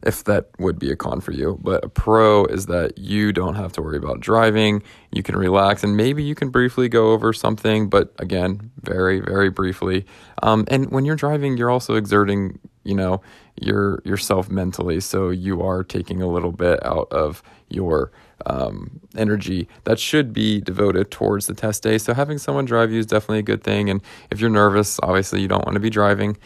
if 0.03 0.23
that 0.25 0.49
would 0.59 0.79
be 0.79 0.91
a 0.91 0.95
con 0.95 1.21
for 1.21 1.31
you. 1.31 1.59
But 1.61 1.83
a 1.83 1.89
pro 1.89 2.45
is 2.45 2.67
that 2.67 2.97
you 2.97 3.33
don't 3.33 3.55
have 3.55 3.73
to 3.73 3.81
worry 3.81 3.97
about 3.97 4.19
driving. 4.19 4.83
You 5.11 5.23
can 5.23 5.35
relax 5.35 5.83
and 5.83 5.97
maybe 5.97 6.23
you 6.23 6.35
can 6.35 6.49
briefly 6.49 6.89
go 6.89 7.11
over 7.11 7.33
something, 7.33 7.89
but 7.89 8.13
again, 8.19 8.71
very, 8.81 9.19
very 9.19 9.49
briefly. 9.49 10.05
Um, 10.43 10.65
and 10.67 10.91
when 10.91 11.05
you're 11.05 11.15
driving, 11.15 11.57
you're 11.57 11.71
also 11.71 11.95
exerting, 11.95 12.59
you 12.83 12.95
know, 12.95 13.21
your 13.59 14.01
yourself 14.05 14.49
mentally. 14.49 14.99
So 14.99 15.29
you 15.29 15.61
are 15.61 15.83
taking 15.83 16.21
a 16.21 16.27
little 16.27 16.51
bit 16.51 16.85
out 16.85 17.07
of 17.11 17.41
your 17.69 18.11
um, 18.45 18.99
energy 19.15 19.67
that 19.85 19.97
should 19.97 20.33
be 20.33 20.59
devoted 20.61 21.09
towards 21.09 21.47
the 21.47 21.53
test 21.53 21.83
day. 21.83 21.97
So 21.97 22.13
having 22.13 22.37
someone 22.37 22.65
drive 22.65 22.91
you 22.91 22.99
is 22.99 23.05
definitely 23.05 23.39
a 23.39 23.43
good 23.43 23.63
thing. 23.63 23.89
And 23.89 24.01
if 24.29 24.39
you're 24.39 24.49
nervous, 24.49 24.99
obviously 25.01 25.41
you 25.41 25.47
don't 25.47 25.65
want 25.65 25.75
to 25.75 25.79
be 25.79 25.89
driving. 25.89 26.37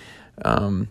Um, 0.46 0.90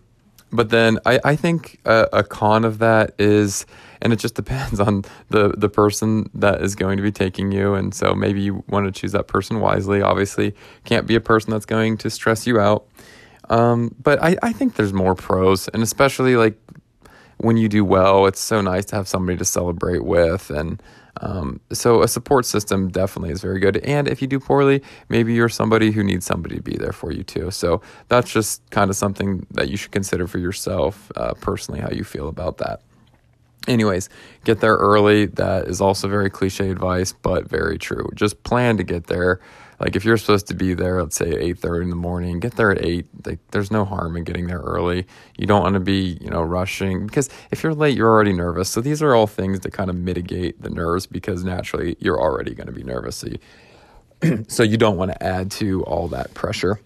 but 0.51 0.71
then 0.71 0.99
I, 1.05 1.21
I 1.25 1.37
think 1.37 1.79
a, 1.85 2.09
a, 2.13 2.25
con 2.25 2.65
of 2.65 2.79
that 2.79 3.15
is, 3.19 3.67
and 4.01 4.13
it 4.13 4.17
just 4.17 4.35
depends 4.43 4.81
on 4.81 5.05
the, 5.31 5.55
the 5.57 5.69
person 5.69 6.31
that 6.35 6.63
is 6.63 6.75
going 6.75 6.97
to 6.97 7.03
be 7.03 7.13
taking 7.13 7.53
you. 7.53 7.75
And 7.75 7.95
so 7.95 8.15
maybe 8.15 8.41
you 8.41 8.65
want 8.69 8.87
to 8.87 9.01
choose 9.01 9.13
that 9.13 9.29
person 9.29 9.61
wisely. 9.61 10.03
Obviously, 10.03 10.55
can't 10.85 11.07
be 11.07 11.15
a 11.15 11.21
person 11.21 11.51
that's 11.51 11.67
going 11.67 11.97
to 11.99 12.11
stress 12.11 12.47
you 12.47 12.59
out. 12.59 12.87
Um, 13.51 13.95
but 14.03 14.23
I, 14.23 14.37
I 14.43 14.53
think 14.53 14.77
there's 14.77 14.93
more 14.93 15.15
pros, 15.15 15.69
and 15.69 15.83
especially 15.83 16.37
like 16.37 16.59
when 17.39 17.57
you 17.57 17.69
do 17.69 17.85
well, 17.85 18.27
it's 18.27 18.41
so 18.41 18.61
nice 18.61 18.85
to 18.87 18.97
have 18.97 19.09
somebody 19.09 19.39
to 19.39 19.45
celebrate 19.45 20.05
with. 20.05 20.51
And 20.51 20.83
um, 21.21 21.61
so 21.73 22.03
a 22.03 22.09
support 22.09 22.47
system 22.47 22.89
definitely 22.89 23.31
is 23.31 23.41
very 23.41 23.61
good. 23.61 23.79
And 23.79 24.09
if 24.09 24.23
you 24.23 24.29
do 24.29 24.41
poorly, 24.41 24.83
maybe 25.09 25.35
you're 25.35 25.49
somebody 25.49 25.91
who 25.91 26.03
needs 26.03 26.27
somebody 26.27 26.57
to 26.57 26.63
be 26.63 26.77
there 26.77 26.93
for 26.93 27.13
you 27.13 27.23
too. 27.23 27.51
So 27.51 27.83
that's 28.09 28.33
just 28.33 28.69
kind 28.71 28.91
of 28.91 28.97
something 28.97 29.47
that 29.53 29.69
you 29.69 29.77
should 29.77 29.93
consider 29.93 30.27
for 30.27 30.39
yourself 30.39 31.11
uh, 31.17 31.35
personally, 31.35 31.81
how 31.81 31.91
you 31.91 32.05
feel 32.05 32.29
about 32.29 32.59
that. 32.59 32.81
Anyways, 33.67 34.09
get 34.45 34.61
there 34.61 34.77
early. 34.77 35.27
That 35.27 35.69
is 35.69 35.81
also 35.81 36.09
very 36.09 36.31
cliche 36.31 36.71
advice, 36.71 37.13
but 37.13 37.49
very 37.49 37.79
true. 37.79 38.09
Just 38.15 38.43
plan 38.43 38.77
to 38.79 38.83
get 38.83 39.09
there 39.09 39.41
like 39.81 39.95
if 39.97 40.05
you're 40.05 40.17
supposed 40.17 40.49
to 40.49 40.55
be 40.55 40.75
there, 40.75 41.03
let's 41.03 41.17
say 41.17 41.31
eight 41.31 41.59
thirty 41.59 41.85
in 41.85 41.91
the 41.91 41.97
morning, 41.97 42.41
get 42.41 42.57
there 42.57 42.71
at 42.71 42.85
eight. 42.85 43.07
Like 43.25 43.39
there's 43.51 43.71
no 43.71 43.85
harm 43.85 44.17
in 44.17 44.25
getting 44.25 44.47
there 44.47 44.59
early. 44.61 45.07
You 45.37 45.47
don't 45.47 45.63
want 45.63 45.75
to 45.75 45.81
be, 45.81 46.19
you 46.21 46.31
know, 46.31 46.43
rushing 46.43 47.07
because 47.07 47.31
if 47.51 47.63
you're 47.63 47.75
late, 47.75 47.97
you're 47.97 48.09
already 48.09 48.33
nervous. 48.33 48.69
So 48.69 48.81
these 48.81 49.03
are 49.03 49.15
all 49.15 49.27
things 49.27 49.61
to 49.61 49.71
kind 49.71 49.89
of 49.91 49.97
mitigate 49.97 50.61
the 50.63 50.71
nerves 50.71 51.07
because 51.07 51.45
naturally 51.45 51.97
you're 52.01 52.21
already 52.21 52.55
going 52.55 52.67
to 52.67 52.73
be 52.73 52.83
nervous. 52.83 53.17
So 53.17 53.29
you, 53.29 54.45
so 54.49 54.63
you 54.63 54.77
don't 54.77 54.97
want 54.97 55.13
to 55.13 55.23
add 55.23 55.51
to 55.53 55.83
all 55.85 56.09
that 56.09 56.35
pressure. 56.35 56.81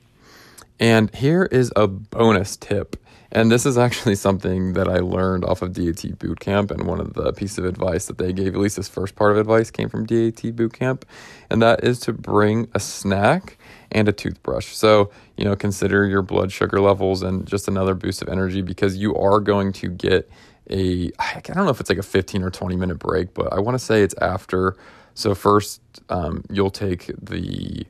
And 0.78 1.14
here 1.14 1.44
is 1.44 1.72
a 1.76 1.86
bonus 1.86 2.56
tip 2.56 2.96
and 3.32 3.50
this 3.50 3.64
is 3.64 3.78
actually 3.78 4.14
something 4.14 4.74
that 4.74 4.88
I 4.88 4.98
learned 4.98 5.44
off 5.44 5.62
of 5.62 5.72
DAT 5.72 6.02
Bootcamp. 6.18 6.70
And 6.70 6.86
one 6.86 7.00
of 7.00 7.14
the 7.14 7.32
pieces 7.32 7.58
of 7.58 7.64
advice 7.64 8.06
that 8.06 8.18
they 8.18 8.32
gave, 8.32 8.54
at 8.54 8.60
least 8.60 8.76
this 8.76 8.88
first 8.88 9.16
part 9.16 9.32
of 9.32 9.38
advice, 9.38 9.70
came 9.70 9.88
from 9.88 10.04
DAT 10.04 10.36
Bootcamp. 10.36 11.04
And 11.48 11.62
that 11.62 11.82
is 11.82 11.98
to 12.00 12.12
bring 12.12 12.68
a 12.74 12.80
snack 12.80 13.56
and 13.90 14.06
a 14.06 14.12
toothbrush. 14.12 14.74
So, 14.74 15.10
you 15.38 15.44
know, 15.46 15.56
consider 15.56 16.06
your 16.06 16.20
blood 16.20 16.52
sugar 16.52 16.78
levels 16.78 17.22
and 17.22 17.46
just 17.46 17.68
another 17.68 17.94
boost 17.94 18.20
of 18.20 18.28
energy 18.28 18.60
because 18.60 18.96
you 18.98 19.16
are 19.16 19.40
going 19.40 19.72
to 19.74 19.88
get 19.88 20.30
a, 20.70 21.10
I 21.18 21.40
don't 21.40 21.64
know 21.64 21.70
if 21.70 21.80
it's 21.80 21.88
like 21.88 21.98
a 21.98 22.02
15 22.02 22.42
or 22.42 22.50
20 22.50 22.76
minute 22.76 22.98
break, 22.98 23.32
but 23.32 23.50
I 23.52 23.60
want 23.60 23.76
to 23.76 23.84
say 23.84 24.02
it's 24.02 24.14
after. 24.20 24.76
So, 25.14 25.34
first, 25.34 25.80
um, 26.10 26.44
you'll 26.50 26.70
take 26.70 27.10
the 27.20 27.86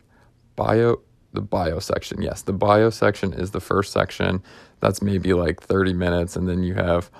bio 0.55 1.01
the 1.33 1.41
bio 1.41 1.79
section. 1.79 2.21
Yes, 2.21 2.43
the 2.43 2.53
bio 2.53 2.91
section 2.91 3.33
is 3.33 3.53
the 3.53 3.61
first 3.61 3.93
section 3.93 4.43
that's 4.83 5.01
maybe 5.01 5.33
like 5.33 5.62
30 5.62 5.95
minutes. 5.95 6.37
And 6.37 6.49
then 6.49 6.62
you 6.62 6.75
have 6.75 7.11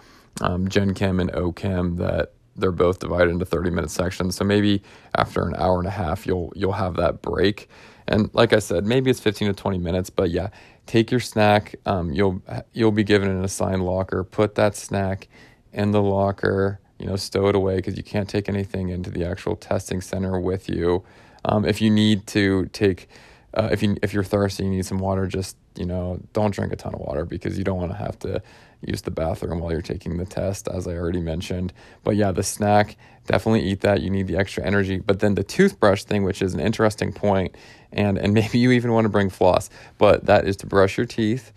um, 0.41 0.69
Gen 0.69 0.93
Chem 0.93 1.21
and 1.21 1.33
OChem 1.33 1.97
that 1.99 2.33
they're 2.57 2.73
both 2.73 2.99
divided 2.99 3.31
into 3.31 3.47
30 3.47 3.71
minute 3.71 3.91
sections. 3.91 4.37
So 4.37 4.45
maybe 4.45 4.83
after 5.15 5.47
an 5.47 5.55
hour 5.57 5.79
and 5.79 5.87
a 5.87 5.93
half, 5.93 6.27
you'll 6.27 6.53
you'll 6.55 6.73
have 6.73 6.97
that 6.97 7.23
break. 7.23 7.71
And 8.09 8.29
like 8.35 8.53
I 8.53 8.59
said, 8.59 8.85
maybe 8.85 9.11
it's 9.11 9.21
15 9.21 9.49
to 9.49 9.55
20 9.55 9.79
minutes, 9.79 10.11
but 10.11 10.31
yeah, 10.31 10.49
take 10.87 11.11
your 11.11 11.21
snack. 11.21 11.77
Um, 11.87 12.13
you'll 12.13 12.43
you'll 12.73 12.93
be 12.93 13.05
given 13.05 13.31
an 13.31 13.45
assigned 13.45 13.87
locker. 13.87 14.25
Put 14.25 14.57
that 14.57 14.77
snack 14.77 15.29
in 15.73 15.93
the 15.93 16.03
locker. 16.03 16.81
You 16.99 17.07
know, 17.07 17.17
stow 17.17 17.47
it 17.47 17.55
away 17.55 17.77
because 17.77 17.97
you 17.97 18.03
can't 18.03 18.29
take 18.29 18.49
anything 18.49 18.89
into 18.89 19.11
the 19.11 19.25
actual 19.25 19.57
testing 19.57 20.01
center 20.01 20.39
with 20.39 20.69
you. 20.69 21.05
Um, 21.45 21.65
if 21.65 21.81
you 21.81 21.91
need 21.91 22.27
to 22.29 22.67
take 22.67 23.09
uh, 23.55 23.69
if 23.71 23.83
you 23.83 23.97
if 24.03 24.15
you're 24.15 24.25
thirsty, 24.25 24.65
you 24.65 24.71
need 24.71 24.87
some 24.87 24.99
water. 24.99 25.27
Just 25.27 25.57
you 25.77 25.85
know, 25.85 26.21
don't 26.33 26.53
drink 26.53 26.73
a 26.73 26.77
ton 26.77 26.95
of 26.95 27.01
water 27.01 27.25
because 27.25 27.59
you 27.59 27.65
don't 27.65 27.79
want 27.79 27.91
to 27.93 27.97
have 27.97 28.19
to 28.21 28.43
use 28.81 29.03
the 29.03 29.11
bathroom 29.11 29.61
while 29.61 29.73
you're 29.73 29.83
taking 29.83 30.17
the 30.17 30.25
test, 30.25 30.69
as 30.69 30.89
I 30.89 30.93
already 30.93 31.21
mentioned. 31.21 31.73
But 32.03 32.17
yeah, 32.17 32.33
the 32.33 32.43
snack 32.43 32.97
definitely 33.27 33.63
eat 33.63 33.81
that. 33.83 34.01
You 34.01 34.11
need 34.11 34.27
the 34.27 34.37
extra 34.37 34.65
energy. 34.65 34.99
But 34.99 35.21
then 35.21 35.35
the 35.35 35.45
toothbrush 35.45 36.05
thing, 36.05 36.25
which 36.25 36.43
is 36.43 36.55
an 36.55 36.61
interesting 36.61 37.13
point, 37.13 37.55
and 37.93 38.19
and 38.19 38.33
maybe 38.35 38.59
you 38.59 38.73
even 38.73 38.93
want 38.93 39.05
to 39.05 39.11
bring 39.11 39.31
floss, 39.31 39.71
but 39.99 40.27
that 40.27 40.47
is 40.47 40.57
to 40.59 40.67
brush 40.67 40.97
your 40.97 41.07
teeth 41.07 41.53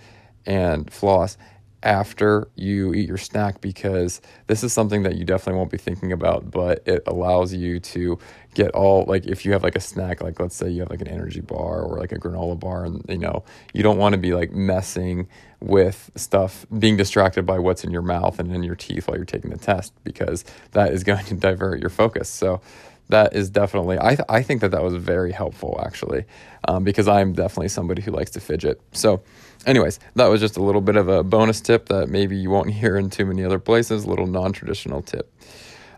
and 0.46 0.92
floss 0.92 1.38
after 1.86 2.50
you 2.56 2.94
eat 2.94 3.08
your 3.08 3.18
snack 3.18 3.62
because 3.62 4.20
this 4.48 4.64
is 4.64 4.74
something 4.74 5.04
that 5.04 5.16
you 5.16 5.24
definitely 5.24 5.58
won't 5.58 5.72
be 5.72 5.78
thinking 5.78 6.12
about, 6.12 6.50
but 6.52 6.86
it 6.88 7.04
allows 7.08 7.54
you 7.54 7.80
to 7.80 8.18
get 8.56 8.72
all 8.72 9.06
like 9.06 9.26
if 9.28 9.46
you 9.46 9.54
have 9.54 9.64
like 9.64 9.76
a 9.76 9.82
snack, 9.82 10.22
like 10.22 10.40
let's 10.40 10.56
say 10.56 10.70
you 10.70 10.82
have 10.82 10.90
like 10.90 11.02
an 11.02 11.08
energy 11.08 11.42
bar 11.42 11.82
or 11.82 12.00
like 12.00 12.12
a 12.12 12.18
granola 12.18 12.60
bar, 12.60 12.86
and 12.86 13.06
you 13.08 13.18
know, 13.18 13.44
you 13.74 13.84
don't 13.84 13.98
want 13.98 14.14
to 14.14 14.18
be 14.18 14.34
like 14.34 14.52
messing 14.52 15.28
with 15.60 16.12
stuff, 16.16 16.66
being 16.78 16.98
distracted 16.98 17.46
by 17.46 17.60
what's 17.60 17.84
in 17.84 17.92
your 17.92 18.02
mouth 18.02 18.40
and 18.40 18.54
in 18.54 18.64
your 18.64 18.76
teeth 18.76 19.08
while 19.08 19.18
you're 19.18 19.26
taking 19.26 19.52
the 19.52 19.58
test 19.58 19.94
because 20.04 20.44
that 20.72 20.92
is 20.92 21.04
going 21.06 21.24
to 21.26 21.36
divert 21.36 21.80
your 21.80 21.90
focus. 21.92 22.28
So 22.28 22.62
that 23.10 23.36
is 23.36 23.50
definitely 23.50 23.98
I 24.00 24.16
th- 24.16 24.28
I 24.30 24.42
think 24.42 24.62
that 24.62 24.72
that 24.72 24.84
was 24.84 24.96
very 24.96 25.32
helpful 25.32 25.80
actually, 25.84 26.26
um, 26.68 26.84
because 26.84 27.08
I'm 27.08 27.34
definitely 27.34 27.70
somebody 27.70 28.02
who 28.02 28.12
likes 28.12 28.32
to 28.32 28.40
fidget. 28.40 28.82
So 28.92 29.22
anyways, 29.66 30.00
that 30.16 30.28
was 30.28 30.42
just 30.42 30.58
a 30.58 30.64
little 30.64 30.82
bit 30.82 30.96
of 30.96 31.08
a 31.08 31.24
bonus 31.24 31.62
tip 31.62 31.90
that 31.90 32.10
maybe 32.10 32.36
you 32.36 32.50
won't 32.50 32.72
hear 32.72 32.98
in 32.98 33.10
too 33.10 33.26
many 33.26 33.44
other 33.44 33.60
places, 33.60 34.06
a 34.06 34.10
little 34.10 34.28
non 34.28 34.52
traditional 34.52 35.02
tip. 35.02 35.32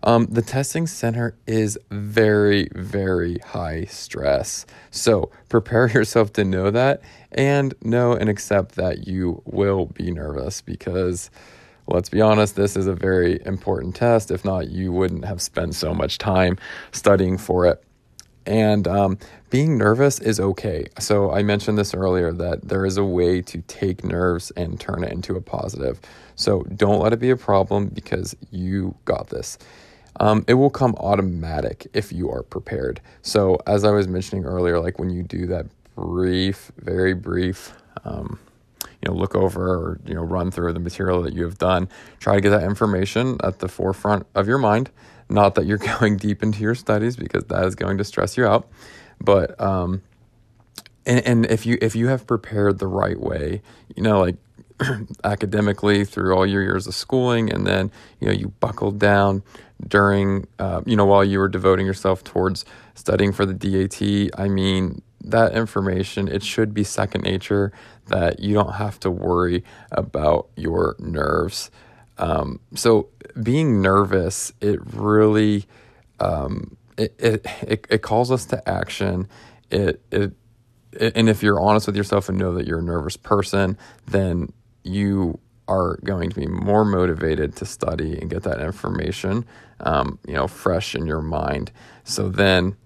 Um, 0.04 0.28
the 0.28 0.42
testing 0.42 0.88
center 0.88 1.36
is 1.48 1.78
very, 1.90 2.70
very 2.76 3.40
high 3.40 3.86
stress. 3.86 4.66
So 4.92 5.32
prepare 5.50 5.88
yourself 5.94 6.34
to 6.34 6.44
know 6.44 6.72
that 6.72 7.02
and 7.32 7.74
know 7.82 8.14
and 8.14 8.30
accept 8.30 8.76
that 8.76 9.08
you 9.08 9.42
will 9.46 9.88
be 9.88 10.12
nervous 10.12 10.62
because, 10.62 11.30
let's 11.88 12.10
be 12.10 12.22
honest, 12.22 12.56
this 12.56 12.76
is 12.76 12.88
a 12.88 12.94
very 12.94 13.40
important 13.46 13.96
test. 13.96 14.32
If 14.32 14.44
not, 14.46 14.70
you 14.70 14.92
wouldn't 14.92 15.26
have 15.26 15.42
spent 15.42 15.76
so 15.76 15.94
much 15.94 16.18
time 16.18 16.58
studying 16.92 17.38
for 17.38 17.66
it. 17.66 17.84
And 18.46 18.88
um, 18.88 19.18
being 19.50 19.78
nervous 19.78 20.20
is 20.20 20.40
okay. 20.40 20.88
So 21.00 21.32
I 21.32 21.44
mentioned 21.44 21.78
this 21.78 21.94
earlier 21.94 22.32
that 22.32 22.68
there 22.68 22.86
is 22.86 22.98
a 22.98 23.04
way 23.04 23.42
to 23.42 23.62
take 23.64 24.06
nerves 24.06 24.52
and 24.52 24.80
turn 24.80 25.04
it 25.04 25.12
into 25.12 25.36
a 25.36 25.42
positive. 25.42 26.00
So 26.36 26.64
don't 26.64 27.02
let 27.02 27.12
it 27.12 27.20
be 27.20 27.30
a 27.30 27.38
problem 27.38 27.88
because 27.88 28.36
you 28.50 28.96
got 29.04 29.30
this. 29.30 29.58
Um, 30.20 30.46
it 30.48 30.56
will 30.56 30.70
come 30.70 30.96
automatic 30.96 31.88
if 31.94 32.12
you 32.12 32.32
are 32.32 32.42
prepared. 32.42 33.02
So 33.22 33.60
as 33.68 33.84
I 33.84 33.92
was 33.92 34.08
mentioning 34.08 34.46
earlier, 34.46 34.80
like 34.80 34.98
when 34.98 35.10
you 35.10 35.24
do 35.24 35.46
that 35.48 35.66
brief, 35.96 36.72
very 36.78 37.14
brief, 37.14 37.74
um, 38.06 38.40
you 39.02 39.12
know, 39.12 39.18
look 39.18 39.36
over 39.36 39.68
or 39.68 40.00
you 40.06 40.14
know, 40.14 40.24
run 40.24 40.52
through 40.52 40.74
the 40.74 40.80
material 40.80 41.22
that 41.24 41.34
you 41.34 41.44
have 41.44 41.58
done. 41.58 41.90
Try 42.20 42.36
to 42.36 42.42
get 42.42 42.50
that 42.50 42.64
information 42.64 43.38
at 43.44 43.60
the 43.60 43.68
forefront 43.68 44.26
of 44.36 44.48
your 44.48 44.58
mind 44.58 44.90
not 45.30 45.56
that 45.56 45.66
you're 45.66 45.78
going 46.00 46.18
deep 46.18 46.44
into 46.44 46.60
your 46.60 46.76
studies 46.76 47.16
because 47.16 47.46
that 47.46 47.66
is 47.66 47.76
going 47.76 47.98
to 47.98 48.04
stress 48.04 48.38
you 48.38 48.46
out, 48.46 48.68
but 49.20 49.60
um, 49.60 50.02
and, 51.06 51.26
and 51.26 51.46
if 51.48 51.66
you 51.66 51.78
if 51.82 51.96
you 51.96 52.08
have 52.08 52.28
prepared 52.28 52.80
the 52.80 52.88
right 52.88 53.20
way, 53.20 53.62
you 53.96 54.04
know, 54.04 54.20
like 54.20 54.36
academically 55.24 56.06
through 56.06 56.36
all 56.36 56.46
your 56.46 56.62
years 56.62 56.88
of 56.88 56.96
schooling, 56.96 57.52
and 57.52 57.66
then 57.66 57.92
you 58.20 58.28
know 58.28 58.34
you 58.34 58.50
buckled 58.60 59.00
down 59.00 59.44
during 59.88 60.48
uh, 60.60 60.82
you 60.86 60.96
know 60.96 61.06
while 61.06 61.24
you 61.24 61.40
were 61.40 61.50
devoting 61.50 61.86
yourself 61.86 62.24
towards 62.24 62.66
studying 62.96 63.32
for 63.32 63.46
the 63.46 63.54
DAT. 63.54 64.32
I 64.40 64.48
mean, 64.48 65.02
that 65.22 65.54
information, 65.54 66.28
it 66.28 66.44
should 66.44 66.74
be 66.74 66.84
second 66.84 67.24
nature 67.24 67.72
that 68.08 68.40
you 68.40 68.54
don't 68.54 68.74
have 68.74 69.00
to 69.02 69.12
worry 69.12 69.64
about 69.92 70.48
your 70.56 70.96
nerves. 71.00 71.72
Um, 72.18 72.60
so 72.74 73.10
being 73.42 73.82
nervous, 73.82 74.54
it 74.62 74.80
really 74.94 75.66
um, 76.20 76.78
it, 76.98 77.14
it, 77.20 77.46
it 77.62 77.88
it 77.90 78.02
calls 78.02 78.32
us 78.32 78.46
to 78.46 78.68
action. 78.68 79.28
It 79.70 80.02
it 80.12 80.34
and 81.00 81.30
if 81.30 81.44
you're 81.44 81.60
honest 81.60 81.88
with 81.88 81.96
yourself 81.96 82.30
and 82.30 82.38
know 82.38 82.54
that 82.54 82.66
you're 82.66 82.80
a 82.80 82.84
nervous 82.84 83.18
person, 83.18 83.78
then 84.08 84.52
you 84.84 85.40
are 85.68 85.98
going 86.04 86.30
to 86.30 86.36
be 86.36 86.48
more 86.48 86.86
motivated 86.86 87.56
to 87.58 87.66
study 87.66 88.18
and 88.18 88.30
get 88.30 88.44
that 88.44 88.62
information, 88.62 89.46
um, 89.82 90.18
you 90.26 90.34
know, 90.34 90.48
fresh 90.48 90.96
in 90.96 91.06
your 91.06 91.22
mind. 91.22 91.72
So 92.04 92.30
then 92.30 92.78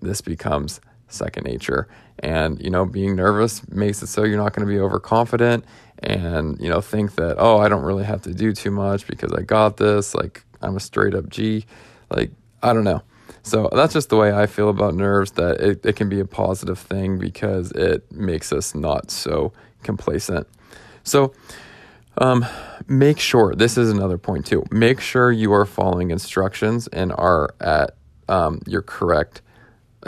this 0.00 0.20
becomes 0.20 0.80
second 1.08 1.44
nature. 1.44 1.88
And, 2.20 2.60
you 2.60 2.70
know, 2.70 2.84
being 2.84 3.16
nervous 3.16 3.66
makes 3.68 4.02
it 4.02 4.08
so 4.08 4.24
you're 4.24 4.38
not 4.38 4.52
going 4.52 4.66
to 4.66 4.72
be 4.72 4.80
overconfident 4.80 5.64
and, 6.00 6.60
you 6.60 6.68
know, 6.68 6.80
think 6.80 7.14
that, 7.16 7.36
oh, 7.38 7.58
I 7.58 7.68
don't 7.68 7.84
really 7.84 8.04
have 8.04 8.22
to 8.22 8.34
do 8.34 8.52
too 8.52 8.70
much 8.70 9.06
because 9.06 9.32
I 9.32 9.42
got 9.42 9.76
this. 9.76 10.14
Like, 10.14 10.44
I'm 10.62 10.76
a 10.76 10.80
straight 10.80 11.14
up 11.14 11.28
G. 11.28 11.64
Like, 12.10 12.30
I 12.62 12.72
don't 12.72 12.84
know. 12.84 13.02
So 13.42 13.68
that's 13.72 13.92
just 13.92 14.08
the 14.08 14.16
way 14.16 14.32
I 14.32 14.46
feel 14.46 14.68
about 14.68 14.94
nerves, 14.94 15.32
that 15.32 15.60
it, 15.60 15.86
it 15.86 15.96
can 15.96 16.08
be 16.08 16.20
a 16.20 16.24
positive 16.24 16.78
thing 16.78 17.18
because 17.18 17.72
it 17.72 18.10
makes 18.12 18.52
us 18.52 18.74
not 18.74 19.10
so 19.10 19.52
complacent. 19.82 20.46
So, 21.02 21.32
um, 22.18 22.44
make 22.88 23.20
sure 23.20 23.54
this 23.54 23.78
is 23.78 23.90
another 23.90 24.18
point 24.18 24.44
too. 24.44 24.64
Make 24.70 25.00
sure 25.00 25.30
you 25.30 25.52
are 25.52 25.64
following 25.64 26.10
instructions 26.10 26.88
and 26.88 27.12
are 27.12 27.54
at 27.60 27.96
um, 28.28 28.60
your 28.66 28.82
correct 28.82 29.40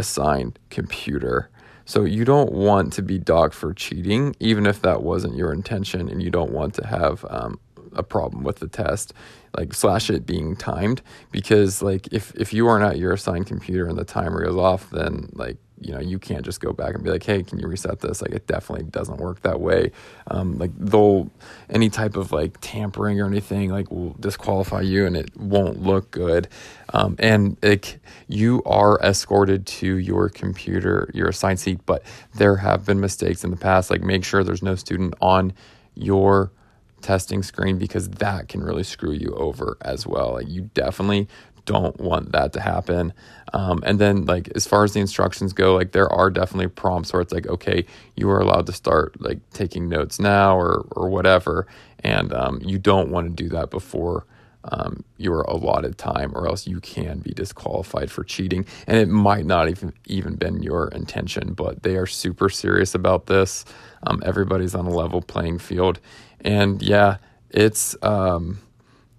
assigned 0.00 0.58
computer. 0.70 1.50
So 1.84 2.04
you 2.04 2.24
don't 2.24 2.52
want 2.52 2.92
to 2.94 3.02
be 3.02 3.18
docked 3.18 3.54
for 3.54 3.74
cheating, 3.74 4.34
even 4.40 4.66
if 4.66 4.80
that 4.82 5.02
wasn't 5.02 5.36
your 5.36 5.52
intention, 5.52 6.08
and 6.08 6.22
you 6.22 6.30
don't 6.30 6.52
want 6.52 6.74
to 6.74 6.86
have 6.86 7.24
um, 7.28 7.58
a 7.92 8.02
problem 8.02 8.44
with 8.44 8.58
the 8.60 8.68
test, 8.68 9.12
like 9.58 9.74
slash 9.74 10.10
it 10.10 10.24
being 10.24 10.56
timed, 10.56 11.02
because 11.32 11.82
like 11.82 12.12
if 12.12 12.32
if 12.36 12.52
you 12.52 12.68
aren't 12.68 12.84
at 12.84 12.98
your 12.98 13.12
assigned 13.12 13.46
computer 13.46 13.86
and 13.86 13.98
the 13.98 14.04
timer 14.04 14.44
goes 14.44 14.56
off, 14.56 14.90
then 14.90 15.28
like 15.32 15.58
you 15.80 15.92
know 15.92 16.00
you 16.00 16.18
can't 16.18 16.44
just 16.44 16.60
go 16.60 16.72
back 16.72 16.94
and 16.94 17.02
be 17.02 17.10
like 17.10 17.22
hey 17.22 17.42
can 17.42 17.58
you 17.58 17.66
reset 17.66 18.00
this? 18.00 18.22
Like 18.22 18.32
it 18.32 18.46
definitely 18.46 18.86
doesn't 18.86 19.18
work 19.18 19.42
that 19.42 19.60
way. 19.60 19.92
Um, 20.28 20.58
like 20.58 20.70
they'll 20.78 21.30
any 21.68 21.90
type 21.90 22.16
of 22.16 22.32
like 22.32 22.58
tampering 22.60 23.20
or 23.20 23.26
anything 23.26 23.70
like 23.70 23.90
will 23.90 24.14
disqualify 24.20 24.82
you 24.82 25.06
and 25.06 25.16
it 25.16 25.36
won't 25.36 25.82
look 25.82 26.10
good. 26.10 26.48
Um, 26.92 27.16
and 27.18 27.56
it, 27.62 27.98
you 28.28 28.62
are 28.66 28.98
escorted 29.00 29.66
to 29.66 29.96
your 29.96 30.28
computer 30.28 31.10
your 31.14 31.28
assigned 31.28 31.60
seat 31.60 31.80
but 31.86 32.02
there 32.34 32.56
have 32.56 32.84
been 32.84 33.00
mistakes 33.00 33.44
in 33.44 33.50
the 33.50 33.56
past. 33.56 33.90
Like 33.90 34.02
make 34.02 34.24
sure 34.24 34.44
there's 34.44 34.62
no 34.62 34.74
student 34.74 35.14
on 35.20 35.52
your 35.94 36.52
testing 37.00 37.42
screen 37.42 37.78
because 37.78 38.08
that 38.08 38.48
can 38.48 38.62
really 38.62 38.82
screw 38.82 39.12
you 39.12 39.30
over 39.34 39.76
as 39.82 40.06
well. 40.06 40.34
Like 40.34 40.48
you 40.48 40.70
definitely 40.74 41.28
don't 41.64 41.98
want 42.00 42.32
that 42.32 42.52
to 42.54 42.60
happen. 42.60 43.12
Um, 43.52 43.82
and 43.84 43.98
then, 43.98 44.26
like, 44.26 44.48
as 44.54 44.66
far 44.66 44.84
as 44.84 44.92
the 44.92 45.00
instructions 45.00 45.52
go, 45.52 45.74
like, 45.74 45.92
there 45.92 46.08
are 46.08 46.30
definitely 46.30 46.68
prompts 46.68 47.12
where 47.12 47.22
it's 47.22 47.32
like, 47.32 47.46
okay, 47.48 47.84
you 48.16 48.30
are 48.30 48.40
allowed 48.40 48.66
to 48.66 48.72
start 48.72 49.20
like 49.20 49.38
taking 49.50 49.88
notes 49.88 50.18
now 50.20 50.56
or, 50.56 50.86
or 50.92 51.08
whatever. 51.08 51.66
And 52.00 52.32
um, 52.32 52.60
you 52.64 52.78
don't 52.78 53.10
want 53.10 53.26
to 53.26 53.42
do 53.42 53.48
that 53.50 53.70
before 53.70 54.26
um, 54.64 55.04
your 55.16 55.42
allotted 55.42 55.98
time, 55.98 56.32
or 56.34 56.46
else 56.46 56.66
you 56.66 56.80
can 56.80 57.20
be 57.20 57.32
disqualified 57.32 58.10
for 58.10 58.24
cheating. 58.24 58.66
And 58.86 58.98
it 58.98 59.08
might 59.08 59.46
not 59.46 59.68
even 59.68 59.92
even 60.06 60.36
been 60.36 60.62
your 60.62 60.88
intention, 60.88 61.54
but 61.54 61.82
they 61.82 61.96
are 61.96 62.06
super 62.06 62.48
serious 62.48 62.94
about 62.94 63.26
this. 63.26 63.64
Um, 64.06 64.22
everybody's 64.24 64.74
on 64.74 64.86
a 64.86 64.90
level 64.90 65.22
playing 65.22 65.58
field, 65.58 66.00
and 66.40 66.82
yeah, 66.82 67.16
it's 67.50 67.96
um, 68.02 68.60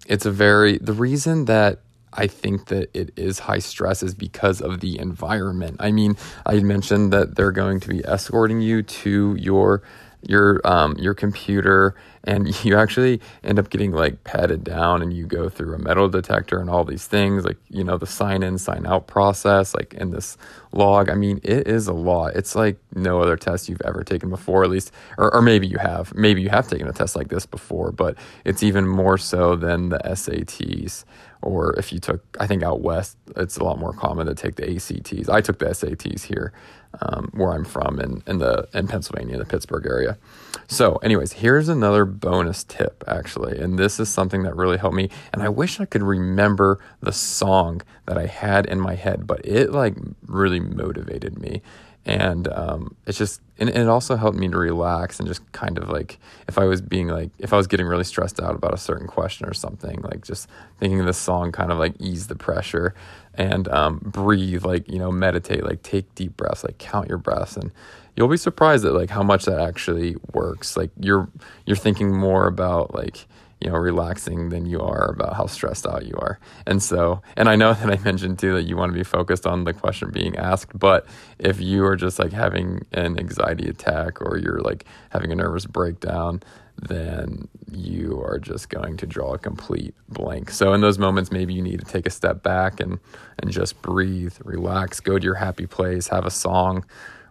it's 0.06 0.26
a 0.26 0.30
very 0.30 0.78
the 0.78 0.92
reason 0.92 1.46
that 1.46 1.80
I 2.14 2.26
think 2.26 2.66
that 2.66 2.90
it 2.94 3.12
is 3.16 3.40
high 3.40 3.58
stress 3.58 4.02
is 4.02 4.14
because 4.14 4.60
of 4.60 4.80
the 4.80 4.98
environment. 4.98 5.76
I 5.80 5.92
mean, 5.92 6.16
I 6.46 6.60
mentioned 6.60 7.12
that 7.12 7.36
they're 7.36 7.52
going 7.52 7.80
to 7.80 7.88
be 7.88 8.04
escorting 8.04 8.60
you 8.60 8.82
to 8.82 9.36
your 9.38 9.82
your 10.22 10.60
um, 10.64 10.96
your 10.98 11.14
computer 11.14 11.94
and 12.24 12.64
you 12.64 12.76
actually 12.76 13.20
end 13.42 13.58
up 13.58 13.70
getting 13.70 13.92
like 13.92 14.22
patted 14.24 14.64
down 14.64 15.02
and 15.02 15.12
you 15.12 15.26
go 15.26 15.48
through 15.48 15.74
a 15.74 15.78
metal 15.78 16.08
detector 16.08 16.60
and 16.60 16.70
all 16.70 16.84
these 16.84 17.06
things 17.06 17.44
like 17.44 17.56
you 17.68 17.82
know 17.82 17.98
the 17.98 18.06
sign 18.06 18.42
in 18.42 18.58
sign 18.58 18.86
out 18.86 19.06
process 19.06 19.74
like 19.74 19.94
in 19.94 20.10
this 20.10 20.36
log. 20.72 21.10
I 21.10 21.14
mean 21.14 21.40
it 21.42 21.66
is 21.66 21.88
a 21.88 21.92
lot. 21.92 22.36
It's 22.36 22.54
like 22.54 22.78
no 22.94 23.20
other 23.20 23.36
test 23.36 23.68
you've 23.68 23.82
ever 23.82 24.04
taken 24.04 24.30
before 24.30 24.64
at 24.64 24.70
least 24.70 24.92
or, 25.18 25.34
or 25.34 25.42
maybe 25.42 25.66
you 25.66 25.78
have. 25.78 26.14
Maybe 26.14 26.42
you 26.42 26.50
have 26.50 26.68
taken 26.68 26.88
a 26.88 26.92
test 26.92 27.16
like 27.16 27.28
this 27.28 27.46
before 27.46 27.90
but 27.92 28.16
it's 28.44 28.62
even 28.62 28.86
more 28.86 29.18
so 29.18 29.56
than 29.56 29.88
the 29.88 29.98
SATs 29.98 31.04
or 31.42 31.74
if 31.78 31.92
you 31.92 31.98
took 31.98 32.24
i 32.40 32.46
think 32.46 32.62
out 32.62 32.80
west 32.80 33.16
it's 33.36 33.56
a 33.56 33.64
lot 33.64 33.78
more 33.78 33.92
common 33.92 34.26
to 34.26 34.34
take 34.34 34.56
the 34.56 34.74
ACTs 34.74 35.28
i 35.28 35.40
took 35.40 35.58
the 35.58 35.66
SATs 35.66 36.22
here 36.22 36.52
um, 37.00 37.30
where 37.32 37.52
I'm 37.52 37.64
from 37.64 37.98
in, 37.98 38.22
in 38.26 38.38
the 38.38 38.68
in 38.74 38.86
Pennsylvania, 38.86 39.38
the 39.38 39.44
Pittsburgh 39.44 39.86
area. 39.86 40.18
So, 40.66 40.96
anyways, 40.96 41.32
here's 41.32 41.68
another 41.68 42.04
bonus 42.04 42.64
tip 42.64 43.02
actually, 43.06 43.58
and 43.58 43.78
this 43.78 43.98
is 43.98 44.08
something 44.08 44.42
that 44.42 44.56
really 44.56 44.76
helped 44.76 44.96
me. 44.96 45.10
And 45.32 45.42
I 45.42 45.48
wish 45.48 45.80
I 45.80 45.84
could 45.84 46.02
remember 46.02 46.78
the 47.00 47.12
song 47.12 47.82
that 48.06 48.18
I 48.18 48.26
had 48.26 48.66
in 48.66 48.80
my 48.80 48.94
head, 48.94 49.26
but 49.26 49.44
it 49.44 49.70
like 49.70 49.96
really 50.26 50.60
motivated 50.60 51.38
me 51.38 51.62
and 52.04 52.48
um, 52.48 52.96
it's 53.06 53.18
just 53.18 53.40
and, 53.58 53.68
it 53.68 53.88
also 53.88 54.16
helped 54.16 54.36
me 54.36 54.48
to 54.48 54.58
relax 54.58 55.18
and 55.18 55.28
just 55.28 55.52
kind 55.52 55.78
of 55.78 55.88
like 55.88 56.18
if 56.48 56.58
i 56.58 56.64
was 56.64 56.80
being 56.80 57.06
like 57.06 57.30
if 57.38 57.52
i 57.52 57.56
was 57.56 57.68
getting 57.68 57.86
really 57.86 58.02
stressed 58.04 58.40
out 58.40 58.54
about 58.54 58.74
a 58.74 58.78
certain 58.78 59.06
question 59.06 59.48
or 59.48 59.54
something 59.54 60.00
like 60.02 60.24
just 60.24 60.48
thinking 60.80 60.98
of 60.98 61.06
this 61.06 61.18
song 61.18 61.52
kind 61.52 61.70
of 61.70 61.78
like 61.78 61.94
ease 62.00 62.26
the 62.26 62.34
pressure 62.34 62.92
and 63.34 63.68
um, 63.68 63.98
breathe 64.02 64.64
like 64.64 64.88
you 64.90 64.98
know 64.98 65.10
meditate 65.10 65.64
like 65.64 65.82
take 65.82 66.14
deep 66.14 66.36
breaths 66.36 66.64
like 66.64 66.78
count 66.78 67.08
your 67.08 67.18
breaths. 67.18 67.56
And 67.56 67.72
you'll 68.16 68.28
be 68.28 68.36
surprised 68.36 68.84
at 68.84 68.92
like 68.92 69.10
how 69.10 69.22
much 69.22 69.44
that 69.46 69.60
actually 69.60 70.16
works. 70.32 70.76
Like 70.76 70.90
you're 71.00 71.28
you're 71.66 71.76
thinking 71.76 72.14
more 72.14 72.46
about 72.46 72.94
like 72.94 73.26
you 73.62 73.70
know, 73.70 73.76
relaxing 73.76 74.48
than 74.48 74.66
you 74.66 74.80
are 74.80 75.10
about 75.10 75.36
how 75.36 75.46
stressed 75.46 75.86
out 75.86 76.04
you 76.04 76.14
are. 76.18 76.40
And 76.66 76.82
so, 76.82 77.22
and 77.36 77.48
I 77.48 77.54
know 77.54 77.72
that 77.74 77.90
I 77.90 78.02
mentioned 78.02 78.38
too 78.38 78.54
that 78.54 78.64
you 78.64 78.76
want 78.76 78.92
to 78.92 78.98
be 78.98 79.04
focused 79.04 79.46
on 79.46 79.64
the 79.64 79.72
question 79.72 80.10
being 80.10 80.36
asked, 80.36 80.76
but 80.76 81.06
if 81.38 81.60
you 81.60 81.84
are 81.84 81.96
just 81.96 82.18
like 82.18 82.32
having 82.32 82.84
an 82.92 83.18
anxiety 83.18 83.68
attack 83.68 84.20
or 84.20 84.36
you're 84.38 84.60
like 84.60 84.84
having 85.10 85.30
a 85.30 85.36
nervous 85.36 85.64
breakdown, 85.64 86.42
then 86.76 87.48
you 87.70 88.20
are 88.24 88.38
just 88.38 88.68
going 88.68 88.96
to 88.96 89.06
draw 89.06 89.34
a 89.34 89.38
complete 89.38 89.94
blank. 90.08 90.50
So 90.50 90.72
in 90.72 90.80
those 90.80 90.98
moments 90.98 91.30
maybe 91.30 91.54
you 91.54 91.62
need 91.62 91.78
to 91.78 91.86
take 91.86 92.06
a 92.06 92.10
step 92.10 92.42
back 92.42 92.80
and 92.80 92.98
and 93.38 93.50
just 93.52 93.80
breathe, 93.80 94.34
relax, 94.42 94.98
go 94.98 95.18
to 95.18 95.24
your 95.24 95.36
happy 95.36 95.66
place, 95.66 96.08
have 96.08 96.26
a 96.26 96.30
song 96.30 96.84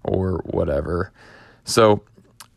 or 0.03 0.41
whatever. 0.45 1.11
So 1.63 2.03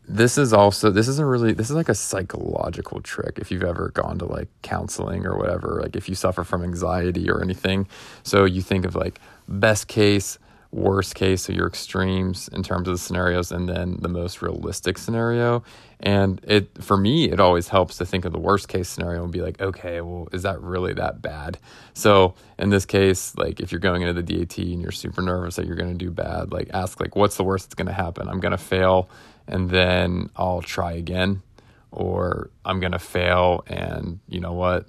this 0.07 0.37
is 0.37 0.53
also 0.53 0.91
this 0.91 1.09
is 1.09 1.19
a 1.19 1.25
really 1.25 1.53
this 1.53 1.71
is 1.71 1.77
like 1.77 1.89
a 1.89 1.95
psychological 1.95 3.01
trick 3.01 3.39
if 3.39 3.51
you've 3.51 3.65
ever 3.65 3.91
gone 3.91 4.19
to 4.19 4.27
like 4.27 4.49
counseling 4.63 5.27
or 5.27 5.37
whatever 5.37 5.81
like 5.83 5.97
if 5.97 6.09
you 6.09 6.15
suffer 6.15 6.45
from 6.45 6.63
anxiety 6.63 7.31
or 7.31 7.43
anything. 7.43 7.89
So 8.23 8.45
you 8.45 8.61
think 8.61 8.85
of 8.85 8.95
like 8.95 9.21
best 9.49 9.89
case 9.89 10.39
worst 10.75 11.15
case 11.15 11.43
so 11.43 11.53
your 11.53 11.69
extremes 11.69 12.49
in 12.49 12.61
terms 12.61 12.89
of 12.89 12.95
the 12.95 12.99
scenarios 12.99 13.53
and 13.53 13.69
then 13.69 13.97
the 14.01 14.09
most 14.09 14.43
realistic 14.43 14.99
scenario. 14.99 15.63
And 16.01 16.41
it 16.43 16.83
for 16.83 16.97
me 16.97 17.31
it 17.31 17.41
always 17.41 17.69
helps 17.69 17.97
to 17.99 18.05
think 18.05 18.27
of 18.27 18.33
the 18.33 18.41
worst 18.41 18.69
case 18.69 18.89
scenario 18.89 19.23
and 19.23 19.33
be 19.33 19.41
like 19.41 19.61
okay 19.61 20.03
well 20.03 20.29
is 20.33 20.43
that 20.43 20.61
really 20.61 20.93
that 20.95 21.23
bad? 21.23 21.59
So 21.95 22.35
in 22.59 22.69
this 22.69 22.85
case 22.85 23.35
like 23.39 23.61
if 23.61 23.73
you're 23.73 23.81
going 23.81 24.03
into 24.03 24.21
the 24.21 24.23
DAT 24.23 24.59
and 24.59 24.83
you're 24.83 24.93
super 24.93 25.23
nervous 25.23 25.57
that 25.57 25.67
you're 25.67 25.77
going 25.77 25.97
to 25.97 26.05
do 26.05 26.11
bad 26.11 26.53
like 26.53 26.69
ask 26.75 27.01
like 27.01 27.17
what's 27.17 27.37
the 27.37 27.45
worst 27.45 27.67
that's 27.67 27.75
going 27.75 27.87
to 27.87 27.93
happen? 27.93 28.29
I'm 28.29 28.41
going 28.41 28.53
to 28.53 28.59
fail 28.59 29.09
and 29.47 29.71
then 29.71 30.31
I'll 30.37 30.63
try 30.63 30.93
again 30.93 31.43
or 31.91 32.51
I'm 32.65 32.81
going 32.81 32.93
to 32.93 32.99
fail 32.99 33.65
and 33.67 34.21
you 34.29 34.41
know 34.41 34.53
what 34.53 34.87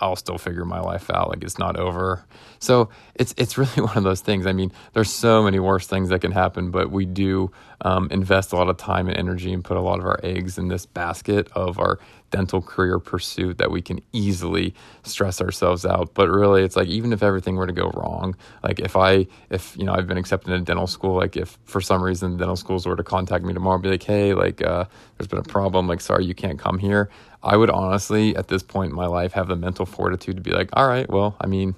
I'll 0.00 0.16
still 0.16 0.38
figure 0.38 0.64
my 0.64 0.80
life 0.80 1.10
out 1.10 1.30
like 1.30 1.42
it's 1.42 1.58
not 1.58 1.76
over. 1.76 2.24
So 2.58 2.88
it's 3.14 3.34
it's 3.36 3.56
really 3.58 3.82
one 3.82 3.96
of 3.96 4.04
those 4.04 4.20
things. 4.20 4.46
I 4.46 4.52
mean, 4.52 4.72
there's 4.92 5.10
so 5.10 5.42
many 5.42 5.58
worse 5.58 5.86
things 5.86 6.08
that 6.10 6.20
can 6.20 6.32
happen, 6.32 6.70
but 6.70 6.90
we 6.90 7.04
do 7.06 7.50
um, 7.80 8.08
invest 8.10 8.52
a 8.52 8.56
lot 8.56 8.68
of 8.68 8.76
time 8.76 9.08
and 9.08 9.16
energy 9.16 9.52
and 9.52 9.64
put 9.64 9.76
a 9.76 9.80
lot 9.80 9.98
of 9.98 10.06
our 10.06 10.20
eggs 10.22 10.58
in 10.58 10.68
this 10.68 10.86
basket 10.86 11.48
of 11.52 11.78
our 11.78 11.98
dental 12.34 12.60
career 12.60 12.98
pursuit 12.98 13.58
that 13.58 13.70
we 13.70 13.80
can 13.80 14.00
easily 14.12 14.74
stress 15.04 15.40
ourselves 15.40 15.86
out. 15.86 16.14
But 16.14 16.28
really, 16.28 16.64
it's 16.64 16.74
like 16.74 16.88
even 16.88 17.12
if 17.12 17.22
everything 17.22 17.54
were 17.54 17.68
to 17.68 17.72
go 17.72 17.92
wrong, 17.94 18.34
like 18.64 18.80
if 18.80 18.96
I, 18.96 19.28
if 19.50 19.76
you 19.78 19.84
know, 19.84 19.94
I've 19.94 20.08
been 20.08 20.18
accepted 20.18 20.52
into 20.52 20.64
dental 20.64 20.88
school, 20.88 21.14
like 21.14 21.36
if 21.36 21.56
for 21.64 21.80
some 21.80 22.02
reason 22.02 22.36
dental 22.36 22.56
schools 22.56 22.86
were 22.86 22.96
to 22.96 23.04
contact 23.04 23.44
me 23.44 23.54
tomorrow, 23.54 23.78
be 23.78 23.88
like, 23.88 24.02
hey, 24.02 24.34
like 24.34 24.60
uh, 24.62 24.84
there's 25.16 25.28
been 25.28 25.38
a 25.38 25.44
problem, 25.44 25.86
like 25.86 26.00
sorry 26.00 26.24
you 26.24 26.34
can't 26.34 26.58
come 26.58 26.78
here. 26.78 27.08
I 27.40 27.56
would 27.56 27.70
honestly, 27.70 28.34
at 28.34 28.48
this 28.48 28.64
point 28.64 28.90
in 28.90 28.96
my 28.96 29.06
life, 29.06 29.34
have 29.34 29.46
the 29.46 29.54
mental 29.54 29.86
fortitude 29.86 30.34
to 30.34 30.42
be 30.42 30.50
like, 30.50 30.70
all 30.72 30.88
right, 30.88 31.08
well, 31.08 31.36
I 31.40 31.46
mean, 31.46 31.76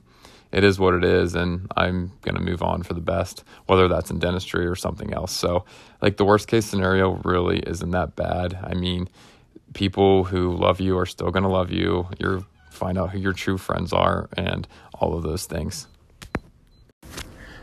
it 0.52 0.64
is 0.64 0.78
what 0.78 0.94
it 0.94 1.04
is, 1.04 1.34
and 1.34 1.70
I'm 1.76 2.12
gonna 2.22 2.40
move 2.40 2.62
on 2.62 2.82
for 2.82 2.94
the 2.94 3.02
best, 3.02 3.44
whether 3.66 3.88
that's 3.88 4.10
in 4.10 4.18
dentistry 4.18 4.64
or 4.64 4.74
something 4.74 5.12
else. 5.12 5.32
So, 5.32 5.66
like 6.00 6.16
the 6.16 6.24
worst 6.24 6.48
case 6.48 6.64
scenario 6.64 7.20
really 7.24 7.58
isn't 7.58 7.90
that 7.90 8.16
bad. 8.16 8.58
I 8.62 8.72
mean, 8.72 9.10
people 9.76 10.24
who 10.24 10.56
love 10.56 10.80
you 10.80 10.98
are 10.98 11.04
still 11.04 11.30
gonna 11.30 11.50
love 11.50 11.70
you. 11.70 12.08
You're 12.18 12.42
find 12.70 12.98
out 12.98 13.10
who 13.10 13.18
your 13.18 13.32
true 13.32 13.58
friends 13.58 13.92
are, 13.92 14.28
and 14.36 14.66
all 14.94 15.14
of 15.14 15.22
those 15.22 15.44
things. 15.46 15.86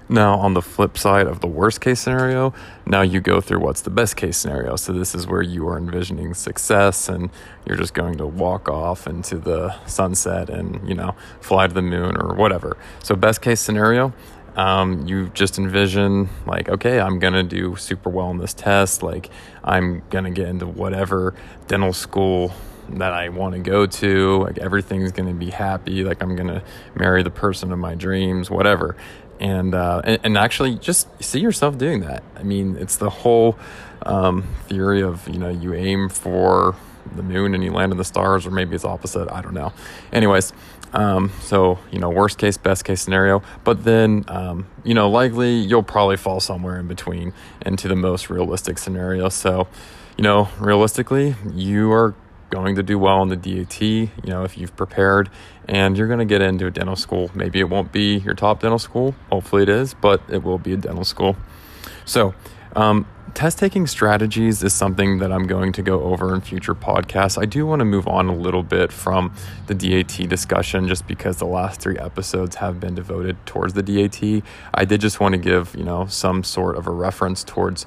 Now, 0.10 0.38
on 0.38 0.54
the 0.54 0.62
flip 0.62 0.98
side 0.98 1.28
of 1.28 1.40
the 1.40 1.48
worst 1.48 1.82
case 1.82 2.02
scenario, 2.02 2.54
now 2.86 3.02
you 3.02 3.20
go 3.20 3.40
through 3.42 3.62
what's 3.62 3.82
the 3.82 3.90
best 3.90 4.16
case 4.16 4.38
scenario. 4.38 4.76
So, 4.76 4.92
this 4.92 5.16
is 5.16 5.26
where 5.26 5.42
you 5.42 5.68
are 5.70 5.78
envisioning 5.78 6.34
success 6.34 7.10
and 7.10 7.30
you're 7.66 7.78
just 7.78 7.94
going 7.94 8.18
to 8.18 8.28
walk 8.28 8.70
off 8.70 9.08
into 9.08 9.38
the 9.38 9.76
sunset 9.88 10.50
and, 10.50 10.88
you 10.88 10.94
know, 10.94 11.16
fly 11.40 11.68
to 11.68 11.74
the 11.74 11.82
moon 11.82 12.18
or 12.18 12.36
whatever. 12.36 12.78
So, 13.02 13.16
best 13.16 13.42
case 13.42 13.62
scenario, 13.62 14.14
um, 14.56 15.08
you 15.08 15.30
just 15.30 15.58
envision, 15.58 16.30
like, 16.46 16.70
okay, 16.70 17.00
I'm 17.00 17.20
to 17.34 17.44
do 17.44 17.76
super 17.76 18.10
well 18.10 18.30
in 18.32 18.38
this 18.38 18.54
test. 18.54 19.04
Like, 19.04 19.30
I'm 19.64 20.04
to 20.26 20.32
get 20.32 20.48
into 20.48 20.68
whatever 20.68 21.34
dental 21.68 21.94
school 21.94 22.54
that 22.90 23.14
I 23.14 23.30
want 23.30 23.56
to 23.56 23.62
go 23.62 23.86
to. 23.86 24.44
Like 24.44 24.58
everything's 24.58 25.14
to 25.30 25.34
be 25.34 25.50
happy. 25.50 26.04
Like 26.04 26.22
I'm 26.22 26.36
to 26.50 26.62
marry 26.96 27.24
the 27.24 27.30
person 27.30 27.72
of 27.72 27.80
my 27.80 27.96
dreams, 27.96 28.52
whatever 28.52 28.98
and, 29.40 29.76
uh, 29.76 30.02
and, 30.04 30.20
and 30.24 30.38
actually 30.38 30.76
just 30.76 31.08
see 31.24 31.40
yourself 31.40 31.78
doing 31.78 32.02
that. 32.02 32.24
I 32.38 32.44
mean, 32.44 32.78
it's 32.78 32.96
the 32.96 33.10
whole 33.10 33.58
um, 34.06 34.44
theory 34.68 35.02
of 35.02 35.28
you 35.28 35.38
know 35.38 35.50
you 35.50 35.74
aim 35.74 36.10
for 36.10 36.76
the 37.16 37.24
moon 37.24 37.54
and 37.54 37.64
you 37.64 37.72
land 37.72 37.92
in 37.92 37.98
the 37.98 38.06
stars, 38.06 38.46
or 38.46 38.52
maybe 38.52 38.76
it's 38.76 38.86
opposite. 38.86 39.32
I 39.32 39.42
don't 39.42 39.54
know. 39.54 39.74
Anyways, 40.12 40.54
um, 40.94 41.32
so 41.42 41.80
you 41.92 42.00
know, 42.00 42.10
worst 42.10 42.38
case, 42.38 42.58
best 42.58 42.86
case 42.86 43.02
scenario, 43.02 43.42
but 43.64 43.84
then 43.84 44.26
um, 44.28 44.68
you 44.84 44.94
know, 44.94 45.10
likely 45.10 45.56
you'll 45.56 45.84
probably 45.84 46.18
fall 46.18 46.40
somewhere 46.40 46.80
in 46.80 46.88
between 46.88 47.34
into 47.66 47.88
the 47.88 47.96
most 47.96 48.30
realistic 48.30 48.78
scenario. 48.78 49.30
So, 49.30 49.68
you 50.18 50.24
know, 50.24 50.50
realistically, 50.60 51.36
you 51.54 51.92
are 51.92 52.16
going 52.50 52.76
to 52.76 52.84
do 52.84 53.00
well 53.00 53.24
in 53.24 53.30
the 53.30 53.36
DAT, 53.36 53.82
you 53.82 54.10
know, 54.26 54.44
if 54.44 54.58
you've 54.60 54.76
prepared 54.76 55.30
and 55.68 55.98
you're 55.98 56.08
going 56.08 56.20
to 56.20 56.26
get 56.26 56.42
into 56.42 56.68
a 56.68 56.72
dental 56.72 56.96
school. 56.96 57.32
Maybe 57.34 57.60
it 57.60 57.70
won't 57.70 57.92
be 57.92 58.18
your 58.18 58.36
top 58.36 58.60
dental 58.60 58.78
school. 58.78 59.16
Hopefully 59.32 59.64
it 59.64 59.70
is, 59.70 59.96
but 59.96 60.22
it 60.30 60.44
will 60.44 60.60
be 60.60 60.74
a 60.74 60.78
dental 60.78 61.04
school. 61.04 61.36
So, 62.06 62.36
um, 62.76 63.08
test 63.34 63.58
taking 63.58 63.88
strategies 63.88 64.64
is 64.64 64.74
something 64.74 65.20
that 65.20 65.32
I'm 65.32 65.48
going 65.48 65.74
to 65.74 65.82
go 65.82 66.04
over 66.04 66.34
in 66.34 66.42
future 66.42 66.76
podcasts. 66.76 67.42
I 67.42 67.46
do 67.46 67.66
want 67.66 67.80
to 67.80 67.86
move 67.86 68.08
on 68.08 68.28
a 68.28 68.36
little 68.36 68.64
bit 68.64 68.92
from 68.92 69.34
the 69.68 69.74
DAT 69.74 70.30
discussion 70.30 70.88
just 70.88 71.08
because 71.08 71.38
the 71.38 71.46
last 71.46 71.82
three 71.82 71.98
episodes 71.98 72.58
have 72.58 72.80
been 72.80 72.96
devoted 72.96 73.44
towards 73.46 73.74
the 73.74 73.82
DAT. 73.82 74.44
I 74.74 74.86
did 74.86 75.02
just 75.02 75.20
want 75.20 75.34
to 75.34 75.40
give, 75.40 75.76
you 75.76 75.84
know, 75.84 76.06
some 76.08 76.44
sort 76.44 76.78
of 76.78 76.88
a 76.88 76.92
reference 76.92 77.44
towards 77.44 77.86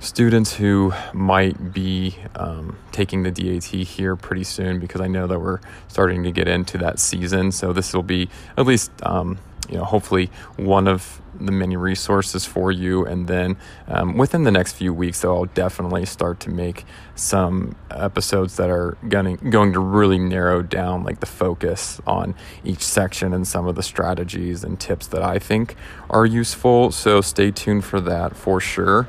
students 0.00 0.54
who 0.54 0.92
might 1.12 1.72
be 1.72 2.16
um, 2.36 2.76
taking 2.92 3.22
the 3.22 3.30
DAT 3.30 3.64
here 3.64 4.16
pretty 4.16 4.44
soon 4.44 4.78
because 4.78 5.00
I 5.00 5.08
know 5.08 5.26
that 5.26 5.40
we're 5.40 5.60
starting 5.88 6.22
to 6.24 6.30
get 6.30 6.46
into 6.46 6.78
that 6.78 6.98
season. 6.98 7.52
So 7.52 7.72
this 7.72 7.94
will 7.94 8.02
be 8.02 8.28
at 8.56 8.66
least, 8.66 8.92
um, 9.02 9.38
you 9.68 9.76
know, 9.76 9.84
hopefully 9.84 10.30
one 10.56 10.88
of 10.88 11.20
the 11.38 11.52
many 11.52 11.76
resources 11.76 12.44
for 12.44 12.70
you. 12.70 13.04
And 13.04 13.26
then 13.26 13.56
um, 13.88 14.16
within 14.16 14.44
the 14.44 14.50
next 14.50 14.74
few 14.74 14.92
weeks, 14.92 15.20
though, 15.20 15.36
I'll 15.36 15.44
definitely 15.46 16.06
start 16.06 16.40
to 16.40 16.50
make 16.50 16.84
some 17.14 17.76
episodes 17.90 18.56
that 18.56 18.70
are 18.70 18.96
going 19.08 19.36
going 19.50 19.72
to 19.72 19.80
really 19.80 20.18
narrow 20.18 20.62
down 20.62 21.04
like 21.04 21.20
the 21.20 21.26
focus 21.26 22.00
on 22.06 22.34
each 22.64 22.82
section 22.82 23.32
and 23.32 23.46
some 23.46 23.66
of 23.66 23.74
the 23.74 23.82
strategies 23.82 24.64
and 24.64 24.78
tips 24.78 25.06
that 25.08 25.22
I 25.22 25.38
think 25.38 25.76
are 26.10 26.26
useful. 26.26 26.90
So 26.92 27.20
stay 27.20 27.50
tuned 27.50 27.84
for 27.84 28.00
that 28.00 28.36
for 28.36 28.60
sure. 28.60 29.08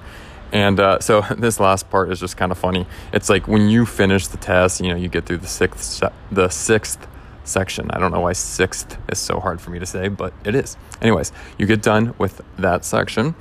And 0.51 0.79
uh, 0.79 0.99
so 0.99 1.21
this 1.37 1.59
last 1.59 1.89
part 1.89 2.11
is 2.11 2.19
just 2.19 2.37
kind 2.37 2.51
of 2.51 2.57
funny. 2.57 2.85
It's 3.13 3.29
like 3.29 3.47
when 3.47 3.69
you 3.69 3.85
finish 3.85 4.27
the 4.27 4.37
test, 4.37 4.81
you 4.81 4.87
know, 4.87 4.95
you 4.95 5.09
get 5.09 5.25
through 5.25 5.37
the 5.37 5.47
sixth 5.47 6.03
the 6.31 6.49
sixth 6.49 7.07
section. 7.47 7.89
I 7.91 7.99
don't 7.99 8.11
know 8.11 8.21
why 8.21 8.33
sixth 8.33 8.97
is 9.09 9.19
so 9.19 9.39
hard 9.39 9.61
for 9.61 9.71
me 9.71 9.79
to 9.79 9.85
say, 9.85 10.07
but 10.07 10.33
it 10.43 10.55
is. 10.55 10.77
Anyways, 11.01 11.31
you 11.57 11.65
get 11.65 11.81
done 11.81 12.13
with 12.17 12.41
that 12.57 12.85
section. 12.85 13.35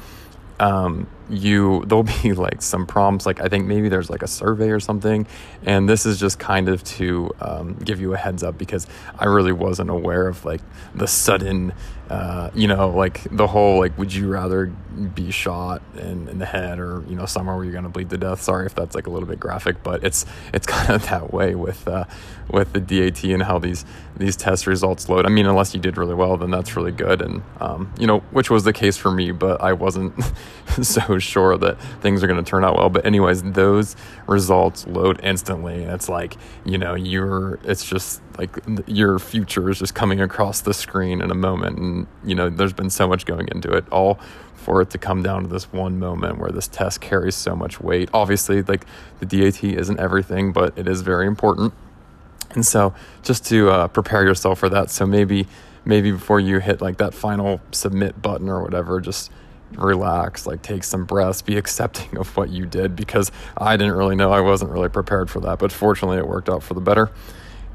Um, 0.61 1.09
you 1.29 1.85
there'll 1.87 2.03
be 2.03 2.33
like 2.35 2.61
some 2.63 2.87
prompts 2.87 3.27
like 3.27 3.41
i 3.41 3.49
think 3.49 3.67
maybe 3.67 3.89
there's 3.89 4.11
like 4.11 4.23
a 4.23 4.27
survey 4.27 4.71
or 4.71 4.81
something 4.81 5.27
and 5.65 5.89
this 5.89 6.07
is 6.07 6.21
just 6.21 6.39
kind 6.39 6.69
of 6.69 6.83
to 6.85 7.31
um, 7.41 7.75
give 7.75 8.01
you 8.01 8.13
a 8.15 8.17
heads 8.17 8.43
up 8.43 8.59
because 8.59 8.87
i 9.19 9.25
really 9.25 9.53
wasn't 9.53 9.89
aware 9.89 10.29
of 10.29 10.45
like 10.45 10.61
the 10.95 11.07
sudden 11.07 11.73
uh, 12.11 12.51
you 12.55 12.69
know 12.69 12.91
like 12.91 13.23
the 13.31 13.47
whole 13.47 13.79
like 13.79 13.97
would 13.97 14.13
you 14.13 14.29
rather 14.29 14.67
be 15.15 15.31
shot 15.31 15.81
in, 15.97 16.29
in 16.29 16.39
the 16.39 16.45
head 16.45 16.79
or 16.79 17.03
you 17.09 17.17
know 17.17 17.25
somewhere 17.25 17.57
where 17.57 17.65
you're 17.65 17.73
gonna 17.73 17.89
bleed 17.89 18.11
to 18.11 18.19
death? 18.19 18.43
Sorry 18.43 18.67
if 18.67 18.75
that's 18.75 18.95
like 18.95 19.07
a 19.07 19.11
little 19.11 19.27
bit 19.27 19.41
graphic 19.41 19.83
but 19.83 20.05
it's 20.05 20.27
it's 20.53 20.67
kind 20.75 20.91
of 20.91 21.09
that 21.09 21.33
way 21.33 21.55
with 21.55 21.89
uh, 21.89 22.05
with 22.51 22.75
the 22.75 22.81
DAT 22.81 23.25
and 23.25 23.43
how 23.43 23.59
these 23.59 23.87
these 24.17 24.37
test 24.37 24.67
results 24.67 25.09
load. 25.09 25.25
I 25.25 25.31
mean 25.31 25.47
unless 25.47 25.75
you 25.75 25.81
did 25.81 25.97
really 25.97 26.15
well 26.15 26.37
then 26.37 26.51
that's 26.51 26.77
really 26.77 26.93
good 26.93 27.23
and 27.23 27.43
um, 27.59 27.91
you 27.99 28.07
know 28.07 28.19
which 28.33 28.51
was 28.51 28.65
the 28.65 28.73
case 28.73 28.97
for 28.97 29.11
me 29.11 29.33
but 29.33 29.61
i 29.61 29.73
wasn't 29.73 30.15
so 30.83 31.14
sure 31.23 31.57
that 31.59 31.81
things 32.01 32.23
are 32.23 32.27
going 32.27 32.43
to 32.43 32.49
turn 32.49 32.65
out 32.65 32.77
well. 32.77 32.91
But 32.91 33.07
anyways, 33.07 33.43
those 33.43 33.97
results 34.27 34.87
load 34.87 35.21
instantly, 35.23 35.83
it's 35.85 36.09
like 36.09 36.37
you 36.65 36.79
know 36.79 36.95
you're. 36.95 37.59
It's 37.65 37.85
just 37.85 38.21
like 38.39 38.57
your 38.87 39.19
future 39.19 39.71
is 39.71 39.79
just 39.79 39.95
coming 39.95 40.21
across 40.21 40.61
the 40.61 40.75
screen 40.75 41.21
in 41.21 41.31
a 41.31 41.35
moment, 41.35 41.79
and 41.79 42.07
you 42.25 42.35
know 42.35 42.51
there's 42.51 42.73
been 42.73 42.91
so 42.91 43.09
much 43.09 43.27
going 43.27 43.49
into 43.49 43.71
it, 43.71 43.85
all 43.91 44.19
for 44.55 44.81
it 44.81 44.91
to 44.91 44.99
come 44.99 45.23
down 45.23 45.43
to 45.43 45.49
this 45.49 45.71
one 45.73 45.99
moment 45.99 46.39
where 46.39 46.51
this 46.51 46.67
test 46.67 47.01
carries 47.01 47.35
so 47.35 47.55
much 47.55 47.81
weight. 47.81 48.09
Obviously, 48.15 48.63
like 48.63 48.87
the 49.21 49.27
DAT 49.27 49.63
isn't 49.63 50.01
everything, 50.01 50.53
but 50.53 50.77
it 50.79 50.89
is 50.89 51.03
very 51.03 51.27
important. 51.27 51.75
And 52.55 52.65
so, 52.65 52.95
just 53.23 53.45
to 53.47 53.71
uh, 53.71 53.89
prepare 53.89 54.25
yourself 54.25 54.61
for 54.61 54.69
that, 54.71 54.91
so 54.91 55.07
maybe 55.07 55.47
maybe 55.85 56.11
before 56.11 56.41
you 56.41 56.59
hit 56.61 56.81
like 56.81 56.97
that 56.97 57.15
final 57.15 57.61
submit 57.71 58.21
button 58.21 58.49
or 58.49 58.63
whatever, 58.63 59.01
just 59.01 59.31
relax, 59.77 60.47
like 60.47 60.63
take 60.63 60.85
some 60.85 61.05
breaths, 61.05 61.43
be 61.43 61.57
accepting 61.57 62.17
of 62.19 62.37
what 62.37 62.51
you 62.51 62.67
did 62.67 62.97
because 62.97 63.31
I 63.57 63.77
didn't 63.77 63.95
really 63.95 64.17
know. 64.17 64.33
I 64.33 64.41
wasn't 64.41 64.71
really 64.71 64.89
prepared 64.89 65.31
for 65.31 65.41
that, 65.41 65.59
but 65.59 65.73
fortunately 65.73 66.19
it 66.19 66.27
worked 66.27 66.49
out 66.49 66.63
for 66.63 66.75
the 66.75 66.81
better. 66.81 67.11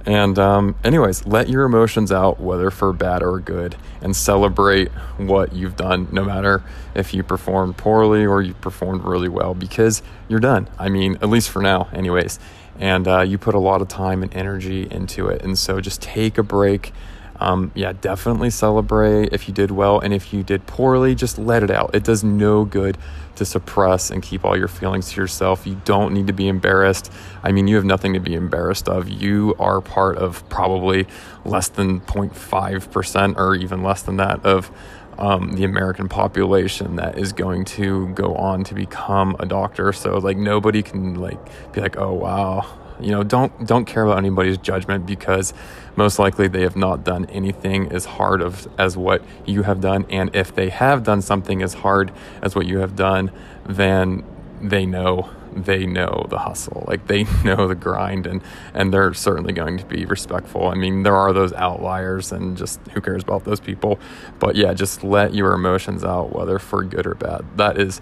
And, 0.06 0.40
um, 0.40 0.76
anyways, 0.84 1.26
let 1.26 1.50
your 1.50 1.66
emotions 1.66 2.12
out, 2.12 2.40
whether 2.40 2.72
for 2.72 2.94
bad 2.94 3.22
or 3.22 3.40
good, 3.40 3.76
and 4.02 4.16
celebrate 4.16 4.90
what 5.18 5.54
you've 5.54 5.76
done, 5.76 6.08
no 6.12 6.24
matter 6.24 6.64
if 6.96 7.14
you 7.14 7.22
performed 7.22 7.78
poorly 7.78 8.26
or 8.26 8.42
you 8.42 8.54
performed 8.56 9.04
really 9.04 9.28
well, 9.28 9.54
because 9.54 10.02
you're 10.30 10.40
done. 10.40 10.70
I 10.80 10.90
mean, 10.90 11.18
at 11.22 11.30
least 11.30 11.50
for 11.50 11.62
now, 11.62 11.90
anyways. 11.94 12.40
And 12.80 13.08
uh, 13.10 13.22
you 13.22 13.38
put 13.38 13.56
a 13.56 13.60
lot 13.60 13.82
of 13.82 13.90
time 13.90 14.24
and 14.24 14.34
energy 14.34 14.88
into 14.90 15.28
it. 15.28 15.44
And 15.44 15.60
so 15.60 15.82
just 15.82 16.02
take 16.02 16.38
a 16.38 16.44
break 16.44 16.94
um, 17.40 17.72
yeah, 17.74 17.94
definitely 17.94 18.50
celebrate 18.50 19.34
if 19.34 19.48
you 19.48 19.54
did 19.54 19.72
well. 19.72 20.00
And 20.00 20.14
if 20.14 20.34
you 20.34 20.44
did 20.44 20.66
poorly, 20.68 21.16
just 21.16 21.38
let 21.38 21.64
it 21.64 21.72
out. 21.72 21.96
It 21.96 22.04
does 22.04 22.24
no 22.24 22.66
good 22.66 22.98
to 23.36 23.46
suppress 23.46 24.12
and 24.12 24.22
keep 24.22 24.44
all 24.44 24.58
your 24.58 24.68
feelings 24.68 25.12
to 25.14 25.22
yourself. 25.22 25.66
You 25.66 25.82
don't 25.86 26.14
need 26.14 26.28
to 26.28 26.34
be 26.34 26.48
embarrassed. 26.48 27.12
I 27.42 27.52
mean, 27.52 27.68
you 27.68 27.78
have 27.78 27.86
nothing 27.86 28.14
to 28.14 28.20
be 28.20 28.34
embarrassed 28.34 28.90
of. 28.90 29.08
You 29.08 29.56
are 29.60 29.80
part 29.80 30.18
of 30.18 30.48
probably 30.50 31.08
less 31.46 31.70
than 31.70 32.02
0.5% 32.02 33.38
or 33.38 33.56
even 33.56 33.82
less 33.84 34.02
than 34.02 34.18
that 34.18 34.46
of 34.46 34.70
um, 35.18 35.54
the 35.54 35.66
American 35.66 36.08
population 36.08 36.96
that 36.96 37.18
is 37.18 37.34
going 37.34 37.66
to 37.66 38.08
go 38.10 38.36
on 38.36 38.64
to 38.66 38.74
become 38.74 39.36
a 39.40 39.46
doctor. 39.46 39.92
So 39.94 40.18
like 40.18 40.38
nobody 40.38 40.82
can 40.82 41.16
like 41.16 41.40
be 41.74 41.82
like, 41.82 41.98
oh 41.98 42.14
wow, 42.14 42.79
you 43.00 43.12
know, 43.12 43.24
don't 43.24 43.66
don't 43.66 43.86
care 43.86 44.04
about 44.04 44.18
anybody's 44.18 44.58
judgment 44.58 45.06
because 45.06 45.54
most 45.96 46.20
likely 46.20 46.48
they 46.48 46.62
have 46.62 46.76
not 46.76 47.04
done 47.04 47.26
anything 47.26 47.92
as 47.92 48.06
hard 48.06 48.42
of 48.42 48.68
as 48.78 48.96
what 48.96 49.24
you 49.46 49.64
have 49.64 49.82
done. 49.82 50.06
And 50.10 50.36
if 50.36 50.54
they 50.54 50.70
have 50.70 51.04
done 51.04 51.22
something 51.22 51.62
as 51.62 51.76
hard 51.76 52.12
as 52.42 52.56
what 52.56 52.66
you 52.66 52.80
have 52.80 52.96
done, 52.96 53.32
then 53.66 54.24
they 54.62 54.86
know 54.86 55.30
they 55.54 55.86
know 55.86 56.26
the 56.30 56.40
hustle. 56.40 56.86
Like 56.88 57.08
they 57.08 57.24
know 57.44 57.68
the 57.68 57.76
grind 57.76 58.28
and 58.28 58.42
and 58.74 58.94
they're 58.94 59.14
certainly 59.14 59.54
going 59.54 59.78
to 59.78 59.86
be 59.86 60.06
respectful. 60.06 60.68
I 60.68 60.76
mean 60.76 61.04
there 61.04 61.16
are 61.16 61.34
those 61.34 61.54
outliers 61.54 62.32
and 62.32 62.58
just 62.58 62.80
who 62.90 63.02
cares 63.02 63.24
about 63.24 63.46
those 63.46 63.60
people. 63.60 64.00
But 64.40 64.56
yeah 64.56 64.74
just 64.74 65.04
let 65.04 65.34
your 65.34 65.54
emotions 65.54 66.04
out 66.04 66.36
whether 66.36 66.60
for 66.60 66.84
good 66.84 67.08
or 67.08 67.16
bad. 67.16 67.46
That 67.58 67.80
is 67.80 68.00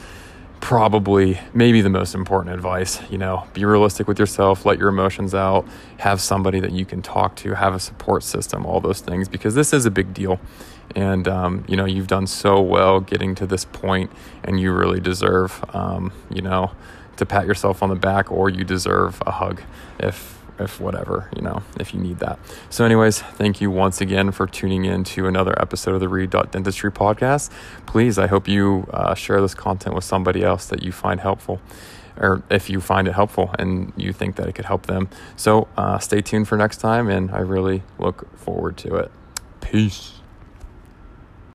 probably 0.59 1.39
maybe 1.53 1.81
the 1.81 1.89
most 1.89 2.15
important 2.15 2.53
advice 2.53 2.99
you 3.09 3.17
know 3.17 3.45
be 3.53 3.63
realistic 3.63 4.07
with 4.07 4.19
yourself 4.19 4.65
let 4.65 4.77
your 4.79 4.89
emotions 4.89 5.33
out 5.33 5.65
have 5.99 6.19
somebody 6.19 6.59
that 6.59 6.71
you 6.71 6.85
can 6.85 7.01
talk 7.01 7.35
to 7.35 7.53
have 7.53 7.73
a 7.73 7.79
support 7.79 8.23
system 8.23 8.65
all 8.65 8.79
those 8.79 8.99
things 8.99 9.27
because 9.27 9.55
this 9.55 9.73
is 9.73 9.85
a 9.85 9.91
big 9.91 10.13
deal. 10.13 10.39
And 10.95 11.27
um, 11.27 11.65
you 11.67 11.75
know 11.75 11.85
you've 11.85 12.07
done 12.07 12.27
so 12.27 12.61
well 12.61 13.01
getting 13.01 13.35
to 13.35 13.45
this 13.45 13.65
point 13.65 14.11
and 14.43 14.59
you 14.59 14.71
really 14.71 14.99
deserve 14.99 15.63
um, 15.73 16.11
you 16.29 16.41
know 16.41 16.71
to 17.17 17.25
pat 17.25 17.45
yourself 17.45 17.83
on 17.83 17.89
the 17.89 17.95
back 17.95 18.31
or 18.31 18.49
you 18.49 18.63
deserve 18.63 19.21
a 19.25 19.31
hug 19.31 19.61
if 19.99 20.36
if 20.59 20.79
whatever, 20.79 21.29
you 21.35 21.41
know, 21.41 21.61
if 21.79 21.93
you 21.93 21.99
need 21.99 22.19
that. 22.19 22.39
So, 22.69 22.85
anyways, 22.85 23.21
thank 23.21 23.61
you 23.61 23.71
once 23.71 24.01
again 24.01 24.31
for 24.31 24.47
tuning 24.47 24.85
in 24.85 25.03
to 25.05 25.27
another 25.27 25.59
episode 25.61 25.93
of 25.93 25.99
the 25.99 26.09
Reed 26.09 26.31
Dentistry 26.31 26.91
podcast. 26.91 27.51
Please, 27.85 28.17
I 28.17 28.27
hope 28.27 28.47
you 28.47 28.87
uh, 28.91 29.13
share 29.15 29.41
this 29.41 29.53
content 29.53 29.95
with 29.95 30.03
somebody 30.03 30.43
else 30.43 30.65
that 30.67 30.83
you 30.83 30.91
find 30.91 31.19
helpful 31.19 31.61
or 32.19 32.41
if 32.49 32.69
you 32.69 32.81
find 32.81 33.07
it 33.07 33.13
helpful 33.13 33.53
and 33.59 33.93
you 33.95 34.11
think 34.11 34.35
that 34.37 34.47
it 34.47 34.53
could 34.53 34.65
help 34.65 34.87
them. 34.87 35.09
So 35.35 35.67
uh, 35.77 35.99
stay 35.99 36.21
tuned 36.21 36.47
for 36.47 36.57
next 36.57 36.77
time, 36.77 37.09
and 37.09 37.31
I 37.31 37.39
really 37.39 37.83
look 37.99 38.35
forward 38.37 38.77
to 38.77 38.95
it. 38.95 39.11
Peace. 39.61 40.16